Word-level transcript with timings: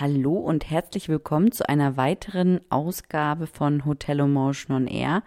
Hallo 0.00 0.32
und 0.32 0.68
herzlich 0.70 1.08
willkommen 1.08 1.52
zu 1.52 1.68
einer 1.68 1.96
weiteren 1.96 2.60
Ausgabe 2.68 3.46
von 3.46 3.84
Hotel 3.84 4.18
Emotion 4.18 4.76
on 4.76 4.86
Air. 4.88 5.22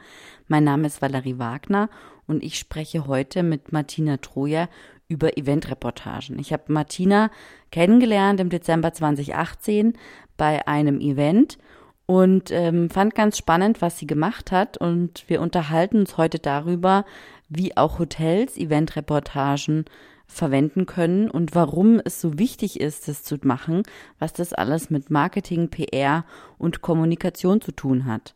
Mein 0.49 0.65
Name 0.65 0.87
ist 0.87 1.01
Valerie 1.01 1.39
Wagner 1.39 1.89
und 2.27 2.43
ich 2.43 2.59
spreche 2.59 3.07
heute 3.07 3.43
mit 3.43 3.71
Martina 3.71 4.17
Troja 4.17 4.67
über 5.07 5.37
Eventreportagen. 5.37 6.37
Ich 6.37 6.51
habe 6.51 6.63
Martina 6.67 7.31
kennengelernt 7.71 8.41
im 8.41 8.49
Dezember 8.49 8.91
2018 8.91 9.93
bei 10.35 10.67
einem 10.67 10.99
Event 10.99 11.57
und 12.05 12.51
ähm, 12.51 12.89
fand 12.89 13.15
ganz 13.15 13.37
spannend, 13.37 13.81
was 13.81 13.97
sie 13.97 14.07
gemacht 14.07 14.51
hat. 14.51 14.77
Und 14.77 15.23
wir 15.27 15.39
unterhalten 15.39 15.99
uns 15.99 16.17
heute 16.17 16.39
darüber, 16.39 17.05
wie 17.47 17.77
auch 17.77 17.99
Hotels 17.99 18.57
Eventreportagen 18.57 19.85
verwenden 20.27 20.85
können 20.85 21.29
und 21.29 21.55
warum 21.55 22.01
es 22.03 22.21
so 22.21 22.37
wichtig 22.37 22.79
ist, 22.79 23.07
das 23.07 23.23
zu 23.23 23.37
machen, 23.43 23.83
was 24.19 24.33
das 24.33 24.53
alles 24.53 24.89
mit 24.89 25.09
Marketing, 25.09 25.69
PR 25.69 26.25
und 26.57 26.81
Kommunikation 26.81 27.61
zu 27.61 27.71
tun 27.71 28.05
hat. 28.05 28.35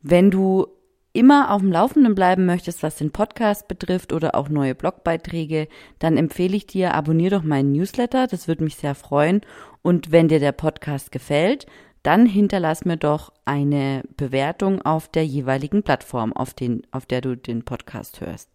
Wenn 0.00 0.30
du 0.30 0.66
immer 1.12 1.52
auf 1.52 1.60
dem 1.60 1.70
Laufenden 1.70 2.14
bleiben 2.14 2.44
möchtest, 2.44 2.82
was 2.82 2.96
den 2.96 3.12
Podcast 3.12 3.68
betrifft 3.68 4.12
oder 4.12 4.34
auch 4.34 4.48
neue 4.48 4.74
Blogbeiträge, 4.74 5.68
dann 6.00 6.16
empfehle 6.16 6.56
ich 6.56 6.66
dir, 6.66 6.94
abonnier 6.94 7.30
doch 7.30 7.44
meinen 7.44 7.72
Newsletter, 7.72 8.26
das 8.26 8.48
würde 8.48 8.64
mich 8.64 8.76
sehr 8.76 8.94
freuen. 8.94 9.40
Und 9.80 10.10
wenn 10.10 10.28
dir 10.28 10.40
der 10.40 10.52
Podcast 10.52 11.12
gefällt, 11.12 11.66
dann 12.02 12.26
hinterlass 12.26 12.84
mir 12.84 12.96
doch 12.96 13.32
eine 13.44 14.02
Bewertung 14.16 14.82
auf 14.82 15.08
der 15.08 15.24
jeweiligen 15.24 15.82
Plattform, 15.84 16.32
auf, 16.32 16.52
den, 16.52 16.82
auf 16.90 17.06
der 17.06 17.20
du 17.20 17.36
den 17.36 17.64
Podcast 17.64 18.20
hörst. 18.20 18.50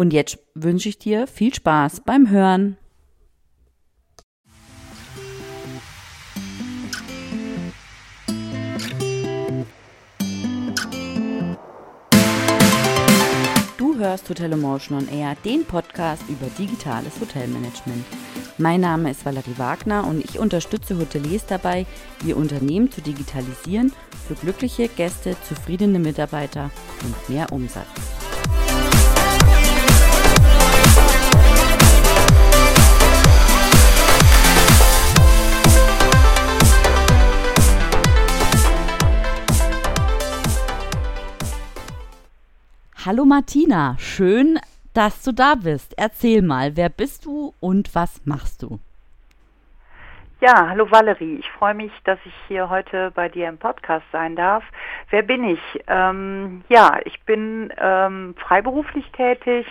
Und 0.00 0.12
jetzt 0.12 0.38
wünsche 0.54 0.88
ich 0.88 0.98
dir 0.98 1.26
viel 1.26 1.52
Spaß 1.52 2.02
beim 2.06 2.30
Hören. 2.30 2.76
Du 13.76 13.98
hörst 13.98 14.30
Hotel 14.30 14.52
Emotion 14.52 14.98
on 14.98 15.08
Air, 15.08 15.36
den 15.44 15.64
Podcast 15.64 16.22
über 16.28 16.46
digitales 16.56 17.20
Hotelmanagement. 17.20 18.04
Mein 18.56 18.82
Name 18.82 19.10
ist 19.10 19.26
Valerie 19.26 19.58
Wagner 19.58 20.06
und 20.06 20.24
ich 20.24 20.38
unterstütze 20.38 20.96
Hoteliers 20.96 21.46
dabei, 21.46 21.86
ihr 22.24 22.36
Unternehmen 22.36 22.92
zu 22.92 23.00
digitalisieren 23.00 23.92
für 24.28 24.34
glückliche 24.34 24.86
Gäste, 24.86 25.36
zufriedene 25.48 25.98
Mitarbeiter 25.98 26.70
und 27.02 27.28
mehr 27.28 27.50
Umsatz. 27.52 28.27
Hallo 43.08 43.24
Martina, 43.24 43.96
schön, 43.98 44.58
dass 44.92 45.22
du 45.22 45.32
da 45.32 45.54
bist. 45.54 45.94
Erzähl 45.96 46.42
mal, 46.42 46.76
wer 46.76 46.90
bist 46.90 47.24
du 47.24 47.54
und 47.58 47.94
was 47.94 48.20
machst 48.26 48.62
du? 48.62 48.80
Ja, 50.40 50.68
hallo 50.68 50.88
Valerie. 50.88 51.40
Ich 51.40 51.50
freue 51.50 51.74
mich, 51.74 51.90
dass 52.04 52.20
ich 52.24 52.34
hier 52.46 52.70
heute 52.70 53.10
bei 53.10 53.28
dir 53.28 53.48
im 53.48 53.58
Podcast 53.58 54.06
sein 54.12 54.36
darf. 54.36 54.62
Wer 55.10 55.22
bin 55.22 55.42
ich? 55.42 55.60
Ähm, 55.88 56.62
ja, 56.68 57.00
ich 57.04 57.20
bin 57.24 57.72
ähm, 57.76 58.36
freiberuflich 58.38 59.10
tätig, 59.10 59.66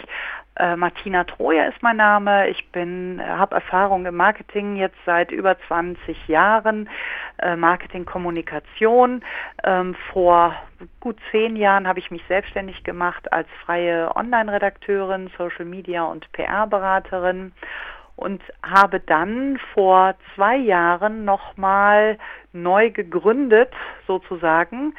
äh, 0.59 0.75
Martina 0.75 1.23
Troja 1.23 1.67
ist 1.67 1.81
mein 1.81 1.97
Name. 1.97 2.49
Ich 2.49 2.69
bin, 2.71 3.19
äh, 3.19 3.23
habe 3.23 3.55
Erfahrung 3.55 4.05
im 4.05 4.15
Marketing 4.15 4.75
jetzt 4.75 4.97
seit 5.05 5.31
über 5.31 5.57
20 5.67 6.27
Jahren, 6.27 6.89
äh, 7.37 7.55
Marketingkommunikation. 7.55 9.23
Ähm, 9.63 9.95
vor 10.11 10.53
gut 10.99 11.17
zehn 11.31 11.55
Jahren 11.55 11.87
habe 11.87 11.99
ich 11.99 12.11
mich 12.11 12.23
selbstständig 12.27 12.83
gemacht 12.83 13.31
als 13.31 13.47
freie 13.65 14.15
Online-Redakteurin, 14.15 15.29
Social 15.37 15.65
Media 15.65 16.03
und 16.03 16.31
PR-Beraterin 16.33 17.53
und 18.17 18.41
habe 18.63 18.99
dann 18.99 19.57
vor 19.73 20.15
zwei 20.35 20.57
Jahren 20.57 21.23
nochmal 21.23 22.17
neu 22.51 22.89
gegründet, 22.89 23.71
sozusagen, 24.07 24.95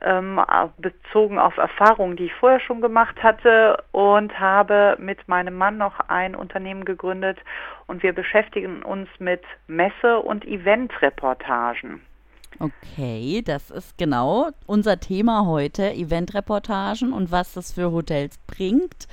ähm, 0.00 0.40
bezogen 0.76 1.38
auf 1.38 1.56
Erfahrungen, 1.56 2.16
die 2.16 2.26
ich 2.26 2.34
vorher 2.34 2.60
schon 2.60 2.80
gemacht 2.80 3.20
hatte 3.22 3.82
und 3.90 4.38
habe 4.38 4.96
mit 5.00 5.26
meinem 5.28 5.56
Mann 5.56 5.78
noch 5.78 5.98
ein 6.08 6.36
Unternehmen 6.36 6.84
gegründet 6.84 7.38
und 7.86 8.02
wir 8.02 8.12
beschäftigen 8.12 8.82
uns 8.82 9.08
mit 9.18 9.42
Messe- 9.66 10.20
und 10.20 10.44
Eventreportagen. 10.44 12.02
Okay, 12.60 13.42
das 13.44 13.70
ist 13.70 13.96
genau 13.98 14.50
unser 14.66 14.98
Thema 14.98 15.46
heute, 15.46 15.92
Eventreportagen 15.92 17.12
und 17.12 17.30
was 17.30 17.54
das 17.54 17.72
für 17.72 17.92
Hotels 17.92 18.38
bringt. 18.46 19.06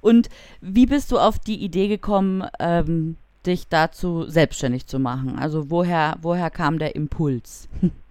Und 0.00 0.28
wie 0.60 0.86
bist 0.86 1.10
du 1.10 1.18
auf 1.18 1.38
die 1.38 1.64
Idee 1.64 1.88
gekommen, 1.88 2.46
ähm, 2.60 3.16
dich 3.44 3.68
dazu 3.68 4.24
selbstständig 4.24 4.86
zu 4.86 5.00
machen? 5.00 5.38
Also 5.38 5.70
woher, 5.70 6.16
woher 6.20 6.50
kam 6.50 6.78
der 6.78 6.94
Impuls? 6.94 7.68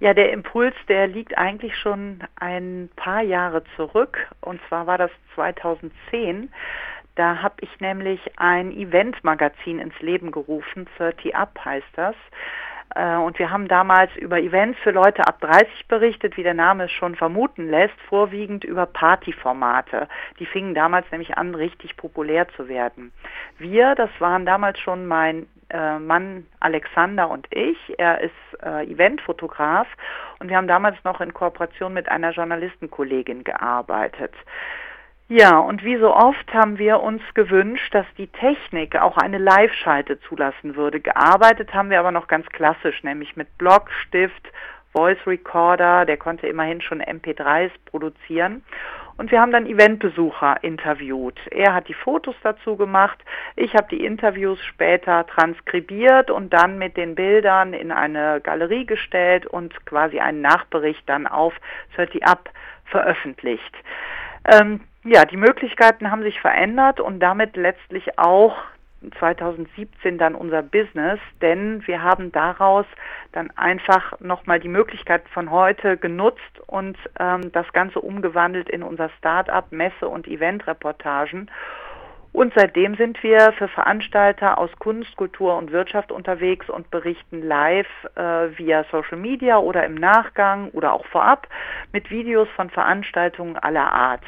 Ja, 0.00 0.12
der 0.12 0.32
Impuls, 0.32 0.74
der 0.88 1.06
liegt 1.06 1.38
eigentlich 1.38 1.78
schon 1.78 2.18
ein 2.36 2.90
paar 2.94 3.22
Jahre 3.22 3.62
zurück. 3.76 4.18
Und 4.42 4.60
zwar 4.68 4.86
war 4.86 4.98
das 4.98 5.10
2010. 5.34 6.50
Da 7.14 7.40
habe 7.40 7.54
ich 7.60 7.80
nämlich 7.80 8.20
ein 8.36 8.72
Eventmagazin 8.72 9.78
ins 9.78 9.98
Leben 10.00 10.30
gerufen, 10.32 10.86
30 10.98 11.34
Up 11.36 11.58
heißt 11.64 11.86
das. 11.94 12.16
Äh, 12.94 13.16
und 13.16 13.38
wir 13.38 13.50
haben 13.50 13.68
damals 13.68 14.14
über 14.16 14.40
Events 14.40 14.78
für 14.80 14.90
Leute 14.90 15.26
ab 15.26 15.40
30 15.40 15.88
berichtet, 15.88 16.36
wie 16.36 16.42
der 16.42 16.54
Name 16.54 16.84
es 16.84 16.92
schon 16.92 17.14
vermuten 17.14 17.68
lässt, 17.68 17.98
vorwiegend 18.08 18.64
über 18.64 18.86
Partyformate. 18.86 20.08
Die 20.38 20.46
fingen 20.46 20.74
damals 20.74 21.10
nämlich 21.10 21.36
an, 21.36 21.54
richtig 21.54 21.96
populär 21.96 22.48
zu 22.48 22.68
werden. 22.68 23.12
Wir, 23.58 23.94
das 23.94 24.10
waren 24.18 24.46
damals 24.46 24.78
schon 24.78 25.06
mein 25.06 25.46
äh, 25.70 25.98
Mann 25.98 26.46
Alexander 26.60 27.28
und 27.30 27.46
ich. 27.50 27.78
Er 27.98 28.20
ist 28.20 28.32
äh, 28.62 28.84
Eventfotograf 28.84 29.88
und 30.38 30.48
wir 30.48 30.56
haben 30.56 30.68
damals 30.68 30.96
noch 31.04 31.20
in 31.20 31.34
Kooperation 31.34 31.92
mit 31.92 32.08
einer 32.08 32.30
Journalistenkollegin 32.30 33.44
gearbeitet. 33.44 34.34
Ja, 35.28 35.58
und 35.58 35.82
wie 35.82 35.96
so 35.96 36.14
oft 36.14 36.52
haben 36.52 36.78
wir 36.78 37.00
uns 37.00 37.22
gewünscht, 37.32 37.94
dass 37.94 38.06
die 38.18 38.26
Technik 38.26 38.96
auch 38.96 39.16
eine 39.16 39.38
Live-Schalte 39.38 40.20
zulassen 40.20 40.76
würde. 40.76 41.00
Gearbeitet 41.00 41.72
haben 41.72 41.88
wir 41.88 41.98
aber 41.98 42.10
noch 42.10 42.28
ganz 42.28 42.46
klassisch, 42.48 43.02
nämlich 43.02 43.34
mit 43.34 43.56
Block, 43.56 43.90
Stift, 44.06 44.50
Voice 44.92 45.26
Recorder, 45.26 46.04
der 46.04 46.18
konnte 46.18 46.46
immerhin 46.46 46.82
schon 46.82 47.02
MP3s 47.02 47.70
produzieren. 47.86 48.62
Und 49.16 49.30
wir 49.30 49.40
haben 49.40 49.52
dann 49.52 49.66
Eventbesucher 49.66 50.62
interviewt. 50.62 51.38
Er 51.50 51.72
hat 51.72 51.88
die 51.88 51.94
Fotos 51.94 52.34
dazu 52.42 52.76
gemacht, 52.76 53.18
ich 53.56 53.74
habe 53.74 53.86
die 53.90 54.04
Interviews 54.04 54.62
später 54.64 55.26
transkribiert 55.26 56.30
und 56.30 56.52
dann 56.52 56.78
mit 56.78 56.96
den 56.96 57.14
Bildern 57.14 57.72
in 57.72 57.92
eine 57.92 58.40
Galerie 58.42 58.86
gestellt 58.86 59.46
und 59.46 59.86
quasi 59.86 60.18
einen 60.18 60.42
Nachbericht 60.42 61.08
dann 61.08 61.26
auf 61.26 61.54
30 61.96 62.26
Up 62.26 62.50
veröffentlicht. 62.86 63.74
Ähm, 64.46 64.80
ja, 65.04 65.24
die 65.24 65.36
Möglichkeiten 65.36 66.10
haben 66.10 66.22
sich 66.22 66.40
verändert 66.40 66.98
und 66.98 67.20
damit 67.20 67.56
letztlich 67.56 68.18
auch 68.18 68.56
2017 69.18 70.16
dann 70.16 70.34
unser 70.34 70.62
Business, 70.62 71.20
denn 71.42 71.86
wir 71.86 72.02
haben 72.02 72.32
daraus 72.32 72.86
dann 73.32 73.50
einfach 73.56 74.18
nochmal 74.20 74.60
die 74.60 74.68
Möglichkeit 74.68 75.28
von 75.28 75.50
heute 75.50 75.98
genutzt 75.98 76.40
und 76.66 76.96
ähm, 77.18 77.52
das 77.52 77.70
Ganze 77.74 78.00
umgewandelt 78.00 78.70
in 78.70 78.82
unser 78.82 79.10
Start-up, 79.18 79.72
Messe- 79.72 80.08
und 80.08 80.26
Eventreportagen. 80.26 81.50
Und 82.32 82.52
seitdem 82.56 82.96
sind 82.96 83.22
wir 83.22 83.52
für 83.52 83.68
Veranstalter 83.68 84.58
aus 84.58 84.70
Kunst, 84.80 85.14
Kultur 85.16 85.56
und 85.56 85.70
Wirtschaft 85.70 86.10
unterwegs 86.10 86.68
und 86.68 86.90
berichten 86.90 87.42
live 87.46 87.86
äh, 88.16 88.58
via 88.58 88.84
Social 88.90 89.18
Media 89.18 89.58
oder 89.58 89.84
im 89.84 89.94
Nachgang 89.94 90.70
oder 90.70 90.94
auch 90.94 91.06
vorab 91.06 91.46
mit 91.92 92.10
Videos 92.10 92.48
von 92.56 92.70
Veranstaltungen 92.70 93.56
aller 93.56 93.92
Art 93.92 94.24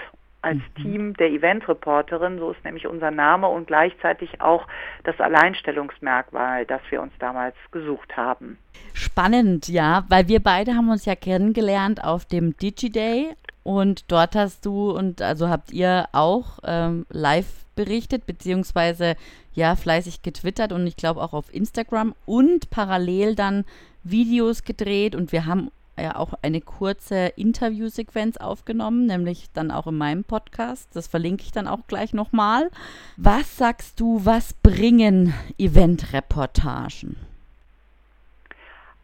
als 0.47 0.59
mhm. 0.59 0.83
Team 0.83 1.15
der 1.15 1.31
Eventreporterin, 1.31 2.39
so 2.39 2.53
ist 2.53 2.65
nämlich 2.65 2.87
unser 2.87 3.11
Name 3.11 3.49
und 3.49 3.67
gleichzeitig 3.67 4.41
auch 4.41 4.67
das 5.05 5.21
Alleinstellungsmerkmal, 5.21 6.65
das 6.65 6.81
wir 6.89 7.03
uns 7.03 7.13
damals 7.19 7.57
gesucht 7.73 8.17
haben. 8.17 8.59
Spannend, 8.95 9.69
ja, 9.69 10.05
weil 10.09 10.29
wir 10.29 10.41
beide 10.41 10.75
haben 10.75 10.89
uns 10.89 11.05
ja 11.05 11.17
kennengelernt 11.17 12.05
auf 12.05 12.25
dem 12.25 12.57
DigiDay 12.57 13.35
und 13.63 14.11
dort 14.13 14.37
hast 14.37 14.65
du 14.65 14.93
und 14.93 15.21
also 15.21 15.49
habt 15.49 15.73
ihr 15.73 16.07
auch 16.13 16.61
ähm, 16.65 17.05
live 17.11 17.67
berichtet, 17.75 18.25
beziehungsweise 18.25 19.17
ja 19.53 19.75
fleißig 19.75 20.23
getwittert 20.23 20.73
und 20.73 20.87
ich 20.87 20.97
glaube 20.97 21.21
auch 21.21 21.33
auf 21.33 21.53
Instagram 21.53 22.15
und 22.25 22.71
parallel 22.71 23.35
dann 23.35 23.65
Videos 24.05 24.63
gedreht 24.63 25.17
und 25.17 25.33
wir 25.33 25.47
haben 25.47 25.71
ja 26.03 26.17
auch 26.17 26.35
eine 26.43 26.61
kurze 26.61 27.33
Interviewsequenz 27.37 28.37
aufgenommen, 28.37 29.07
nämlich 29.07 29.53
dann 29.53 29.71
auch 29.71 29.87
in 29.87 29.97
meinem 29.97 30.25
Podcast. 30.25 30.95
Das 30.95 31.07
verlinke 31.07 31.43
ich 31.43 31.53
dann 31.53 31.69
auch 31.69 31.87
gleich 31.87 32.13
nochmal. 32.13 32.71
Was 33.17 33.57
sagst 33.57 34.01
du, 34.01 34.25
was 34.25 34.53
bringen 34.55 35.35
Eventreportagen? 35.59 37.17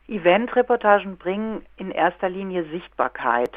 Eventreportagen 0.09 1.17
bringen 1.17 1.65
in 1.77 1.91
erster 1.91 2.29
Linie 2.29 2.65
Sichtbarkeit 2.71 3.53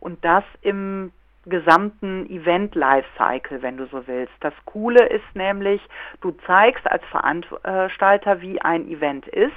und 0.00 0.22
das 0.24 0.44
im 0.60 1.12
gesamten 1.46 2.28
Event 2.30 2.74
Lifecycle, 2.74 3.62
wenn 3.62 3.76
du 3.76 3.86
so 3.86 4.06
willst. 4.06 4.32
Das 4.40 4.54
Coole 4.64 5.06
ist 5.06 5.34
nämlich, 5.34 5.80
du 6.20 6.32
zeigst 6.46 6.86
als 6.86 7.02
Veranstalter, 7.10 8.40
wie 8.40 8.60
ein 8.60 8.88
Event 8.88 9.26
ist, 9.28 9.52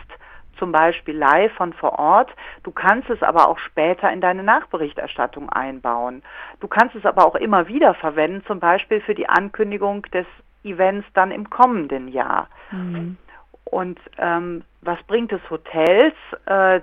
zum 0.58 0.72
Beispiel 0.72 1.18
live 1.18 1.54
von 1.54 1.74
vor 1.74 1.98
Ort. 2.00 2.32
Du 2.64 2.72
kannst 2.72 3.10
es 3.10 3.22
aber 3.24 3.48
auch 3.48 3.60
später 3.60 4.12
in 4.12 4.22
deine 4.22 4.44
Nachberichterstattung 4.44 5.50
einbauen. 5.50 6.24
Du 6.60 6.68
kannst 6.68 6.96
es 6.96 7.06
aber 7.06 7.26
auch 7.26 7.36
immer 7.36 7.68
wieder 7.68 7.94
verwenden, 7.94 8.44
zum 8.46 8.60
Beispiel 8.60 9.02
für 9.02 9.16
die 9.16 9.30
Ankündigung 9.30 10.04
des 10.14 10.26
Events 10.64 11.08
dann 11.14 11.32
im 11.32 11.50
kommenden 11.50 12.08
Jahr. 12.08 12.48
Mhm. 12.72 13.18
Und 13.66 14.00
ähm, 14.18 14.64
was 14.82 15.02
bringt 15.04 15.32
es 15.34 15.42
Hotels? 15.50 16.16
Äh, 16.46 16.82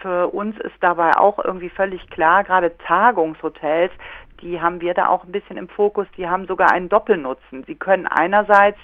für 0.00 0.28
uns 0.28 0.58
ist 0.58 0.74
dabei 0.80 1.12
auch 1.16 1.42
irgendwie 1.42 1.70
völlig 1.70 2.08
klar, 2.10 2.44
gerade 2.44 2.76
Tagungshotels, 2.78 3.92
die 4.40 4.60
haben 4.60 4.80
wir 4.80 4.94
da 4.94 5.08
auch 5.08 5.24
ein 5.24 5.32
bisschen 5.32 5.56
im 5.56 5.68
Fokus, 5.68 6.06
die 6.16 6.28
haben 6.28 6.46
sogar 6.46 6.72
einen 6.72 6.88
Doppelnutzen. 6.88 7.64
Sie 7.64 7.74
können 7.74 8.06
einerseits 8.06 8.78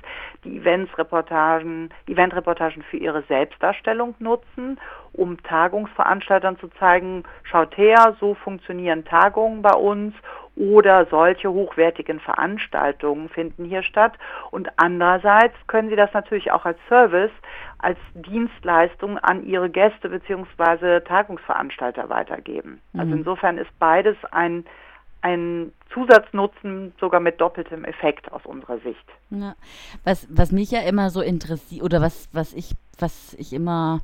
die 0.44 0.58
Eventsreportagen, 0.58 1.90
Eventreportagen 2.06 2.82
für 2.82 2.96
ihre 2.96 3.22
Selbstdarstellung 3.22 4.14
nutzen, 4.18 4.78
um 5.12 5.42
Tagungsveranstaltern 5.42 6.58
zu 6.58 6.68
zeigen, 6.78 7.24
schaut 7.42 7.76
her, 7.76 8.16
so 8.20 8.34
funktionieren 8.34 9.04
Tagungen 9.04 9.62
bei 9.62 9.74
uns 9.74 10.14
oder 10.56 11.06
solche 11.06 11.50
hochwertigen 11.50 12.20
Veranstaltungen 12.20 13.28
finden 13.28 13.64
hier 13.64 13.82
statt. 13.82 14.12
Und 14.50 14.68
andererseits 14.76 15.54
können 15.66 15.88
Sie 15.88 15.96
das 15.96 16.12
natürlich 16.12 16.52
auch 16.52 16.64
als 16.64 16.78
Service, 16.88 17.30
als 17.78 17.98
Dienstleistung 18.14 19.18
an 19.18 19.44
Ihre 19.44 19.70
Gäste 19.70 20.08
bzw. 20.08 21.00
Tagungsveranstalter 21.00 22.08
weitergeben. 22.08 22.80
Also 22.92 23.06
mhm. 23.06 23.10
Also 23.10 23.14
insofern 23.14 23.58
ist 23.58 23.78
beides 23.78 24.16
ein 24.32 24.64
ein 25.22 25.72
Zusatznutzen 25.92 26.92
sogar 27.00 27.20
mit 27.20 27.40
doppeltem 27.40 27.84
Effekt 27.84 28.30
aus 28.32 28.44
unserer 28.44 28.78
Sicht. 28.78 29.04
Ja. 29.30 29.54
Was, 30.04 30.26
was 30.30 30.52
mich 30.52 30.70
ja 30.70 30.80
immer 30.80 31.10
so 31.10 31.20
interessiert 31.20 31.82
oder 31.82 32.00
was, 32.00 32.28
was 32.32 32.52
ich, 32.54 32.74
was 32.98 33.34
ich 33.34 33.52
immer 33.52 34.00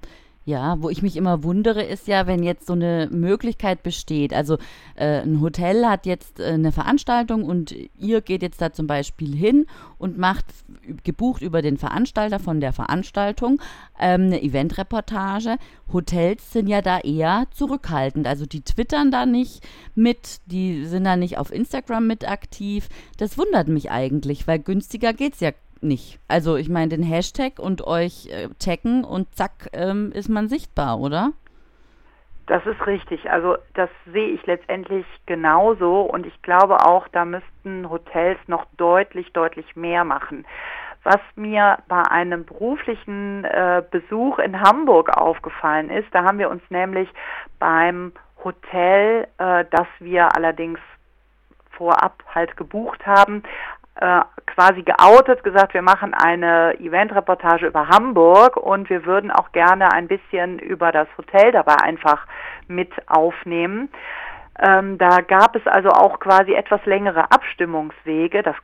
ja, 0.47 0.81
wo 0.81 0.89
ich 0.91 1.03
mich 1.03 1.17
immer 1.17 1.43
wundere, 1.43 1.83
ist 1.83 2.07
ja, 2.07 2.29
wenn 2.29 2.45
jetzt 2.45 2.69
so 2.69 2.73
eine 2.73 3.09
Möglichkeit 3.11 3.83
besteht. 3.83 4.33
Also 4.33 4.59
äh, 4.95 5.21
ein 5.23 5.41
Hotel 5.41 5.85
hat 5.87 6.07
jetzt 6.07 6.39
äh, 6.39 6.45
eine 6.45 6.71
Veranstaltung 6.71 7.43
und 7.43 7.75
ihr 7.99 8.21
geht 8.21 8.43
jetzt 8.43 8.63
da 8.63 8.73
zum 8.73 8.87
Beispiel 8.87 9.35
hin 9.35 9.67
und 9.99 10.19
macht 10.19 10.47
gebucht 11.03 11.43
über 11.43 11.63
den 11.63 11.79
Veranstalter 11.79 12.39
von 12.39 12.61
der 12.61 12.73
Veranstaltung 12.73 13.61
ähm, 13.99 14.27
eine 14.27 14.41
Eventreportage. 14.41 15.57
Hotels 15.93 16.53
sind 16.53 16.69
ja 16.69 16.81
da 16.81 17.01
eher 17.01 17.47
zurückhaltend. 17.53 18.29
Also 18.29 18.47
die 18.47 18.61
twittern 18.61 19.11
da 19.11 19.27
nicht 19.27 19.67
mit, 19.97 20.43
die 20.47 20.85
sind 20.85 21.03
da 21.03 21.17
nicht 21.17 21.39
auf 21.39 21.53
Instagram 21.53 22.07
mit 22.07 22.29
aktiv. 22.29 22.89
Das 23.17 23.37
wundert 23.37 23.67
mich 23.67 23.91
eigentlich, 23.91 24.47
weil 24.47 24.61
günstiger 24.61 25.13
geht 25.13 25.35
es 25.35 25.41
ja 25.41 25.51
nicht. 25.83 26.19
Also 26.29 26.57
ich 26.57 26.69
meine 26.69 26.89
den 26.89 27.03
Hashtag 27.03 27.59
und 27.59 27.87
euch 27.87 28.29
äh, 28.31 28.49
taggen 28.59 29.05
und 29.05 29.35
zack 29.35 29.71
ähm, 29.73 30.13
ist 30.13 30.29
man 30.29 30.49
sichtbar, 30.49 30.99
oder? 30.99 31.33
Das 32.47 32.65
ist 32.65 32.87
richtig. 32.87 33.29
Also 33.31 33.57
das 33.75 33.91
sehe 34.13 34.29
ich 34.29 34.47
letztendlich 34.47 35.05
genauso 35.27 36.03
und 36.03 36.27
ich 36.27 36.43
glaube 36.43 36.85
auch, 36.85 37.09
da 37.09 37.25
müssten 37.25 37.91
Hotels 37.91 38.39
noch 38.47 38.67
deutlich, 38.77 39.33
deutlich 39.33 39.75
mehr 39.75 40.05
machen. 40.05 40.47
Was 41.03 41.21
mir 41.35 41.79
bei 41.89 42.03
einem 42.03 42.45
beruflichen 42.45 43.45
äh, 43.45 43.83
Besuch 43.91 44.39
in 44.39 44.61
Hamburg 44.61 45.17
aufgefallen 45.17 45.91
ist, 45.91 46.09
da 46.13 46.25
haben 46.25 46.39
wir 46.39 46.51
uns 46.51 46.63
nämlich 46.69 47.09
beim 47.59 48.13
Hotel, 48.43 49.27
äh, 49.39 49.65
das 49.71 49.87
wir 49.99 50.35
allerdings 50.35 50.79
vorab 51.71 52.23
halt 52.35 52.57
gebucht 52.57 53.07
haben, 53.07 53.43
quasi 54.47 54.83
geoutet, 54.83 55.43
gesagt, 55.43 55.75
wir 55.75 55.83
machen 55.83 56.15
eine 56.15 56.79
Eventreportage 56.81 57.67
über 57.67 57.89
Hamburg 57.89 58.57
und 58.57 58.89
wir 58.91 59.05
würden 59.05 59.31
auch 59.31 59.53
gerne 59.53 59.93
ein 59.93 60.09
bisschen 60.09 60.59
über 60.59 60.93
das 60.93 61.09
Hotel 61.19 61.53
dabei 61.53 61.77
einfach 61.77 62.27
mit 62.69 62.91
aufnehmen. 63.07 63.89
Ähm, 64.59 64.97
da 64.97 65.21
gab 65.21 65.55
es 65.55 65.67
also 65.67 65.91
auch 65.91 66.19
quasi 66.19 66.55
etwas 66.55 66.85
längere 66.87 67.31
Abstimmungswege. 67.31 68.43
Das 68.43 68.57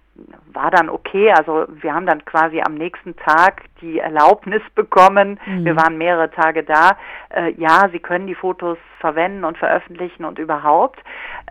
war 0.53 0.71
dann 0.71 0.89
okay. 0.89 1.33
Also 1.33 1.67
wir 1.69 1.95
haben 1.95 2.07
dann 2.07 2.25
quasi 2.25 2.63
am 2.63 2.75
nächsten 2.75 3.15
Tag 3.17 3.65
die 3.81 3.99
Erlaubnis 3.99 4.63
bekommen. 4.75 5.39
Mhm. 5.45 5.65
Wir 5.65 5.77
waren 5.77 5.99
mehrere 5.99 6.31
Tage 6.31 6.63
da. 6.63 6.97
Äh, 7.31 7.53
ja, 7.53 7.89
Sie 7.93 7.99
können 7.99 8.27
die 8.27 8.35
Fotos 8.35 8.79
verwenden 9.01 9.45
und 9.45 9.59
veröffentlichen 9.59 10.25
und 10.25 10.39
überhaupt. 10.39 11.01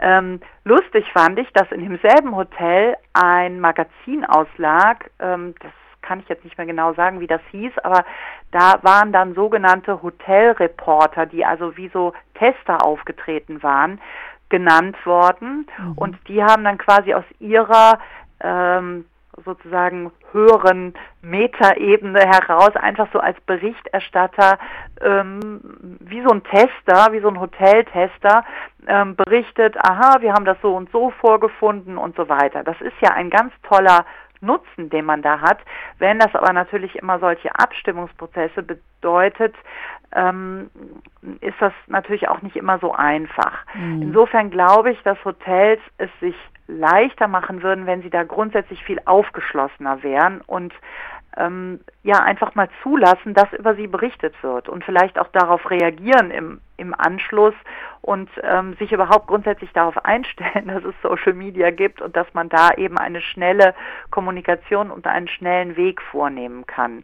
Ähm, 0.02 0.40
lustig 0.64 1.06
fand 1.14 1.38
ich, 1.38 1.52
dass 1.54 1.72
in 1.72 1.82
demselben 1.82 2.36
Hotel 2.36 2.96
ein 3.14 3.60
Magazin 3.60 4.26
auslag. 4.26 5.12
Ähm, 5.20 5.54
das 5.60 5.72
kann 6.02 6.20
ich 6.20 6.30
jetzt 6.30 6.44
nicht 6.44 6.58
mehr 6.58 6.68
genau 6.68 6.94
sagen, 6.94 7.20
wie 7.20 7.28
das 7.28 7.42
hieß, 7.52 7.78
aber 7.84 8.04
da 8.52 8.80
waren 8.82 9.14
dann 9.14 9.36
sogenannte 9.36 10.02
Hotelreporter, 10.02 11.28
die 11.28 11.46
also 11.46 11.78
wie 11.78 11.90
so 11.90 12.14
Tester 12.34 12.84
aufgetreten 12.84 13.62
waren 13.62 14.02
genannt 14.52 14.96
worden 15.06 15.66
mhm. 15.80 15.94
und 15.94 16.18
die 16.28 16.44
haben 16.44 16.64
dann 16.64 16.78
quasi 16.78 17.16
aus 17.16 17.26
ihrer 17.40 17.98
ähm, 18.40 19.06
sozusagen 19.44 20.12
höheren 20.32 20.94
Metaebene 21.22 22.20
heraus 22.20 22.76
einfach 22.76 23.08
so 23.14 23.20
als 23.20 23.40
Berichterstatter 23.42 24.60
ähm, 25.02 25.62
wie 26.00 26.22
so 26.22 26.30
ein 26.30 26.44
Tester, 26.44 27.12
wie 27.12 27.22
so 27.22 27.30
ein 27.30 27.40
Hoteltester 27.40 28.44
ähm, 28.88 29.16
berichtet, 29.16 29.76
aha, 29.78 30.18
wir 30.22 30.34
haben 30.34 30.46
das 30.46 30.58
so 30.62 30.76
und 30.76 30.92
so 30.92 31.12
vorgefunden 31.22 31.98
und 31.98 32.16
so 32.16 32.30
weiter. 32.30 32.64
Das 32.64 32.80
ist 32.82 33.00
ja 33.02 33.12
ein 33.12 33.30
ganz 33.30 33.54
toller 33.64 34.06
Nutzen, 34.42 34.90
den 34.90 35.06
man 35.06 35.22
da 35.22 35.40
hat. 35.40 35.60
Wenn 36.00 36.20
das 36.20 36.34
aber 36.36 36.54
natürlich 36.54 36.96
immer 36.96 37.20
solche 37.20 37.54
Abstimmungsprozesse 37.56 38.64
bedeutet, 38.64 39.56
ähm, 40.14 40.70
ist 41.40 41.60
das 41.60 41.74
natürlich 41.88 42.28
auch 42.28 42.42
nicht 42.42 42.56
immer 42.56 42.80
so 42.80 42.94
einfach. 42.94 43.66
Mhm. 43.74 44.02
Insofern 44.02 44.50
glaube 44.50 44.92
ich, 44.92 45.02
dass 45.04 45.24
Hotels 45.24 45.80
es 45.98 46.10
sich 46.20 46.36
leichter 46.68 47.28
machen 47.28 47.64
würden, 47.64 47.86
wenn 47.86 48.02
sie 48.02 48.10
da 48.10 48.24
grundsätzlich 48.24 48.84
viel 48.84 49.00
aufgeschlossener 49.06 50.04
wären 50.04 50.42
und 50.42 50.74
ähm, 51.38 51.80
ja 52.04 52.20
einfach 52.20 52.56
mal 52.56 52.70
zulassen, 52.84 53.34
dass 53.34 53.52
über 53.54 53.76
sie 53.76 53.88
berichtet 53.88 54.34
wird 54.44 54.70
und 54.70 54.84
vielleicht 54.84 55.18
auch 55.20 55.30
darauf 55.30 55.70
reagieren 55.70 56.32
im, 56.32 56.62
im 56.78 56.94
Anschluss 56.94 57.54
und 58.02 58.30
ähm, 58.44 58.76
sich 58.78 58.92
überhaupt 58.92 59.28
grundsätzlich 59.28 59.72
darauf 59.74 60.04
einstellen, 60.06 60.68
dass 60.68 60.84
es 60.84 60.96
Social 61.02 61.34
Media 61.34 61.72
gibt 61.72 62.02
und 62.02 62.16
dass 62.16 62.28
man 62.34 62.50
da 62.50 62.72
eben 62.76 62.98
eine 62.98 63.22
schnelle 63.22 63.74
Kommunikation 64.10 64.92
und 64.92 65.08
einen 65.08 65.28
schnellen 65.28 65.76
Weg 65.78 66.02
vornehmen 66.02 66.66
kann 66.66 67.04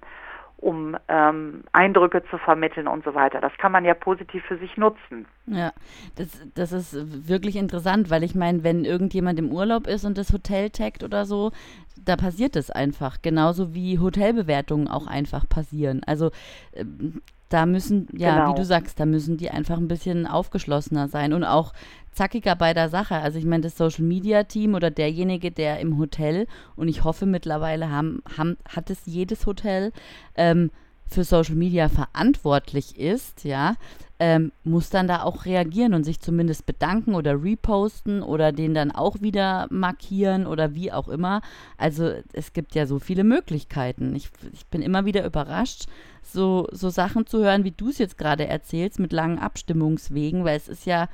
um 0.58 0.98
ähm, 1.08 1.64
Eindrücke 1.72 2.24
zu 2.30 2.38
vermitteln 2.38 2.88
und 2.88 3.04
so 3.06 3.14
weiter. 3.14 3.40
Das 3.42 3.54
kann 3.58 3.72
man 3.72 3.86
ja 3.86 3.94
positiv 3.94 4.44
für 4.46 4.58
sich 4.58 4.76
nutzen. 4.76 5.28
Ja, 5.46 5.72
das, 6.16 6.42
das 6.56 6.72
ist 6.72 7.28
wirklich 7.28 7.56
interessant, 7.56 8.10
weil 8.10 8.24
ich 8.24 8.36
meine, 8.36 8.64
wenn 8.64 8.84
irgendjemand 8.84 9.38
im 9.40 9.52
Urlaub 9.52 9.88
ist 9.88 10.04
und 10.04 10.18
das 10.18 10.34
Hotel 10.34 10.72
taggt 10.72 11.04
oder 11.04 11.26
so, 11.26 11.52
da 12.04 12.16
passiert 12.16 12.56
es 12.56 12.72
einfach. 12.72 13.22
Genauso 13.22 13.76
wie 13.76 14.00
Hotelbewertungen 14.00 14.88
auch 14.88 15.08
einfach 15.08 15.48
passieren. 15.48 16.02
Also 16.06 16.32
äh, 16.72 16.86
da 17.50 17.66
müssen, 17.66 18.08
ja, 18.13 18.36
genau. 18.36 18.51
wie 18.51 18.56
du 18.56 18.66
sagst, 18.66 19.00
da 19.00 19.06
müssen 19.06 19.38
die 19.38 19.50
einfach 19.50 19.77
ein 19.77 19.88
bisschen 19.88 20.27
aufgeschlossener 20.27 21.08
sein 21.08 21.34
und 21.34 21.44
auch 21.44 21.74
zackiger 22.12 22.56
bei 22.56 22.74
der 22.74 22.89
Sache. 22.89 23.16
Also 23.16 23.39
ich 23.39 23.46
meine, 23.46 23.62
das 23.62 23.77
Social 23.77 24.04
Media 24.04 24.44
Team 24.44 24.74
oder 24.74 24.92
derjenige, 24.92 25.51
der 25.51 25.80
im 25.80 25.98
Hotel, 25.98 26.48
und 26.75 26.88
ich 26.88 27.04
hoffe 27.04 27.25
mittlerweile 27.25 27.89
haben, 27.89 28.22
haben, 28.38 28.58
hat 28.68 28.89
es 28.89 29.06
jedes 29.06 29.46
Hotel, 29.46 29.94
ähm, 30.36 30.72
für 31.08 31.24
Social 31.24 31.56
Media 31.56 31.90
verantwortlich 31.90 33.00
ist, 33.00 33.44
ja, 33.44 33.76
ähm, 34.20 34.52
muss 34.64 34.90
dann 34.90 35.08
da 35.08 35.24
auch 35.24 35.46
reagieren 35.46 35.94
und 35.94 36.04
sich 36.04 36.20
zumindest 36.20 36.66
bedanken 36.66 37.14
oder 37.14 37.42
reposten 37.42 38.24
oder 38.24 38.52
den 38.52 38.74
dann 38.74 38.92
auch 38.92 39.22
wieder 39.22 39.68
markieren 39.70 40.48
oder 40.48 40.74
wie 40.74 40.92
auch 40.92 41.08
immer. 41.08 41.42
Also 41.78 42.12
es 42.34 42.54
gibt 42.54 42.74
ja 42.74 42.88
so 42.88 43.00
viele 43.00 43.24
Möglichkeiten. 43.24 44.16
Ich, 44.16 44.30
ich 44.54 44.66
bin 44.68 44.82
immer 44.82 45.06
wieder 45.06 45.24
überrascht, 45.26 45.86
so, 46.24 46.68
so 46.72 46.90
Sachen 46.90 47.28
zu 47.28 47.40
hören, 47.40 47.64
wie 47.64 47.72
du 47.72 47.90
es 47.90 48.00
jetzt 48.00 48.18
gerade 48.18 48.48
erzählst, 48.48 49.00
mit 49.00 49.14
langen 49.14 49.40
Abstimmungswegen, 49.40 50.44
weil 50.44 50.58
es 50.58 50.68
ist 50.68 50.86
ja, 50.86 51.10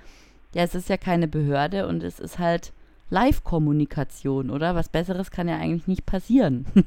ja, 0.56 0.64
es 0.64 0.74
ist 0.74 0.90
ja 0.90 0.98
keine 0.98 1.28
Behörde 1.28 1.88
und 1.88 2.04
es 2.04 2.20
ist 2.20 2.40
halt 2.40 2.72
Live-Kommunikation, 3.10 4.50
oder? 4.50 4.76
Was 4.76 4.90
Besseres 4.90 5.30
kann 5.30 5.50
ja 5.50 5.58
eigentlich 5.58 5.88
nicht 5.88 6.06
passieren. 6.06 6.66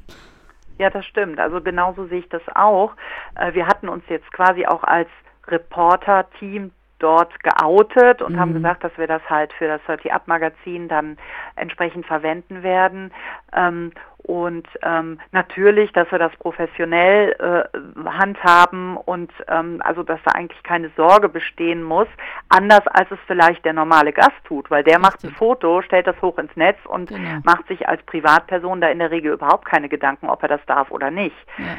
Ja, 0.78 0.90
das 0.90 1.06
stimmt. 1.06 1.38
Also 1.38 1.60
genauso 1.60 2.06
sehe 2.06 2.20
ich 2.20 2.28
das 2.28 2.42
auch. 2.54 2.92
Äh, 3.34 3.54
wir 3.54 3.66
hatten 3.66 3.88
uns 3.88 4.04
jetzt 4.08 4.30
quasi 4.32 4.66
auch 4.66 4.84
als 4.84 5.08
Reporter-Team 5.48 6.72
dort 6.98 7.32
geoutet 7.42 8.22
und 8.22 8.34
mhm. 8.34 8.40
haben 8.40 8.54
gesagt, 8.54 8.82
dass 8.82 8.96
wir 8.96 9.06
das 9.06 9.22
halt 9.28 9.52
für 9.52 9.68
das 9.68 9.82
30 9.86 10.12
Up 10.12 10.26
Magazin 10.28 10.88
dann 10.88 11.18
entsprechend 11.54 12.06
verwenden 12.06 12.62
werden. 12.62 13.12
Ähm, 13.54 13.92
Und 14.26 14.66
ähm, 14.82 15.20
natürlich, 15.30 15.92
dass 15.92 16.10
wir 16.10 16.18
das 16.18 16.34
professionell 16.40 17.36
äh, 17.38 18.08
handhaben 18.08 18.96
und 18.96 19.30
ähm, 19.46 19.80
also 19.84 20.02
dass 20.02 20.18
da 20.24 20.32
eigentlich 20.32 20.60
keine 20.64 20.90
Sorge 20.96 21.28
bestehen 21.28 21.80
muss, 21.84 22.08
anders 22.48 22.84
als 22.88 23.08
es 23.12 23.20
vielleicht 23.28 23.64
der 23.64 23.72
normale 23.72 24.12
Gast 24.12 24.34
tut, 24.42 24.68
weil 24.68 24.82
der 24.82 24.98
macht 24.98 25.22
ein 25.22 25.30
Foto, 25.30 25.80
stellt 25.82 26.08
das 26.08 26.20
hoch 26.22 26.38
ins 26.38 26.54
Netz 26.56 26.76
und 26.86 27.10
genau. 27.10 27.38
macht 27.44 27.68
sich 27.68 27.88
als 27.88 28.02
Privatperson 28.02 28.80
da 28.80 28.88
in 28.88 28.98
der 28.98 29.12
Regel 29.12 29.32
überhaupt 29.32 29.64
keine 29.64 29.88
Gedanken, 29.88 30.28
ob 30.28 30.42
er 30.42 30.48
das 30.48 30.66
darf 30.66 30.90
oder 30.90 31.12
nicht. 31.12 31.36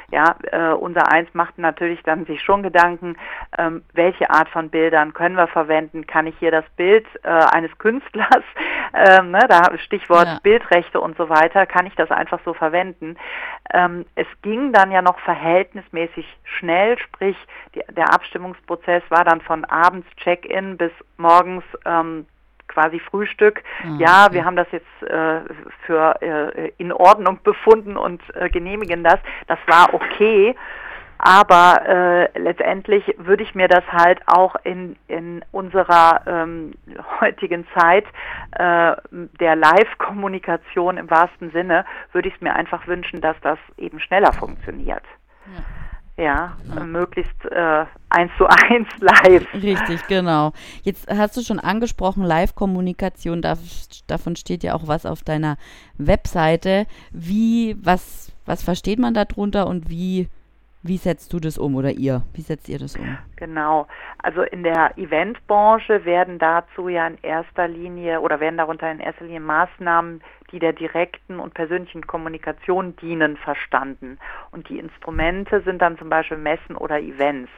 Ja, 0.09 0.35
ja 0.53 0.71
äh, 0.71 0.73
unser 0.73 1.11
Eins 1.11 1.27
macht 1.33 1.57
natürlich 1.57 2.01
dann 2.03 2.25
sich 2.27 2.41
schon 2.41 2.63
Gedanken, 2.63 3.17
ähm, 3.57 3.83
welche 3.93 4.29
Art 4.29 4.47
von 4.47 4.69
Bildern 4.69 5.13
können 5.13 5.35
wir 5.35 5.47
verwenden? 5.47 6.07
Kann 6.07 6.27
ich 6.27 6.37
hier 6.39 6.51
das 6.51 6.65
Bild 6.77 7.05
äh, 7.23 7.27
eines 7.27 7.77
Künstlers, 7.77 8.43
ähm, 8.93 9.31
ne, 9.31 9.41
da 9.49 9.77
Stichwort 9.79 10.27
ja. 10.27 10.39
Bildrechte 10.41 11.01
und 11.01 11.17
so 11.17 11.27
weiter, 11.27 11.65
kann 11.65 11.85
ich 11.85 11.95
das 11.95 12.09
einfach 12.09 12.36
so 12.43 12.53
verwenden? 12.53 13.17
Ähm, 13.73 14.05
es 14.15 14.27
ging 14.41 14.73
dann 14.73 14.91
ja 14.91 15.01
noch 15.01 15.19
verhältnismäßig 15.19 16.25
schnell, 16.43 16.97
sprich 16.99 17.37
die, 17.75 17.81
der 17.93 18.13
Abstimmungsprozess 18.13 19.03
war 19.09 19.23
dann 19.23 19.41
von 19.41 19.65
abends 19.65 20.07
Check-in 20.17 20.77
bis 20.77 20.91
morgens 21.17 21.63
ähm, 21.85 22.25
quasi 22.67 22.99
Frühstück. 22.99 23.63
Mhm. 23.83 23.99
Ja, 23.99 24.27
wir 24.31 24.45
haben 24.45 24.55
das 24.55 24.67
jetzt 24.71 25.03
äh, 25.03 25.41
für 25.85 26.21
äh, 26.21 26.71
in 26.77 26.91
Ordnung 26.91 27.39
befunden 27.43 27.97
und 27.97 28.21
äh, 28.35 28.49
genehmigen 28.49 29.03
das. 29.03 29.19
Das 29.47 29.59
war 29.67 29.93
okay. 29.93 30.55
Aber 31.17 31.81
äh, 31.87 32.39
letztendlich 32.39 33.03
würde 33.17 33.43
ich 33.43 33.55
mir 33.55 33.67
das 33.67 33.83
halt 33.91 34.19
auch 34.27 34.55
in, 34.63 34.95
in 35.07 35.43
unserer 35.51 36.21
ähm, 36.27 36.73
heutigen 37.21 37.65
Zeit 37.75 38.05
äh, 38.51 38.95
der 39.39 39.55
Live-Kommunikation 39.55 40.97
im 40.97 41.09
wahrsten 41.09 41.51
Sinne, 41.51 41.85
würde 42.11 42.27
ich 42.29 42.35
es 42.35 42.41
mir 42.41 42.53
einfach 42.53 42.87
wünschen, 42.87 43.21
dass 43.21 43.35
das 43.41 43.57
eben 43.77 43.99
schneller 43.99 44.33
funktioniert. 44.33 45.03
Ja. 45.45 45.63
Ja, 46.19 46.57
ja. 46.75 46.83
möglichst 46.83 47.45
äh, 47.45 47.85
eins 48.09 48.31
zu 48.39 48.47
eins 48.47 48.87
live. 48.99 49.45
Richtig, 49.53 50.07
genau. 50.07 50.51
Jetzt 50.81 51.07
hast 51.07 51.37
du 51.37 51.41
schon 51.41 51.59
angesprochen, 51.59 52.23
Live-Kommunikation, 52.23 53.43
davon 53.43 54.35
steht 54.35 54.63
ja 54.63 54.73
auch 54.73 54.87
was 54.87 55.05
auf 55.05 55.21
deiner 55.21 55.57
Webseite. 55.99 56.87
Wie, 57.11 57.77
was, 57.83 58.31
was 58.47 58.63
versteht 58.63 58.97
man 58.97 59.13
darunter 59.13 59.67
und 59.67 59.91
wie 59.91 60.27
wie 60.87 60.97
setzt 60.97 61.33
du 61.33 61.39
das 61.39 61.57
um 61.57 61.75
oder 61.75 61.91
ihr? 61.91 62.23
Wie 62.33 62.41
setzt 62.41 62.69
ihr 62.69 62.79
das 62.79 62.95
um? 62.95 63.17
Genau. 63.35 63.87
Also 64.23 64.41
in 64.41 64.63
der 64.63 64.97
Eventbranche 64.97 66.05
werden 66.05 66.39
dazu 66.39 66.89
ja 66.89 67.07
in 67.07 67.17
erster 67.21 67.67
Linie 67.67 68.21
oder 68.21 68.39
werden 68.39 68.57
darunter 68.57 68.91
in 68.91 68.99
erster 68.99 69.25
Linie 69.25 69.39
Maßnahmen, 69.39 70.21
die 70.51 70.59
der 70.59 70.73
direkten 70.73 71.39
und 71.39 71.53
persönlichen 71.53 72.07
Kommunikation 72.07 72.95
dienen, 72.97 73.37
verstanden. 73.37 74.17
Und 74.51 74.69
die 74.69 74.79
Instrumente 74.79 75.61
sind 75.61 75.81
dann 75.81 75.97
zum 75.97 76.09
Beispiel 76.09 76.37
Messen 76.37 76.75
oder 76.75 76.99
Events. 76.99 77.51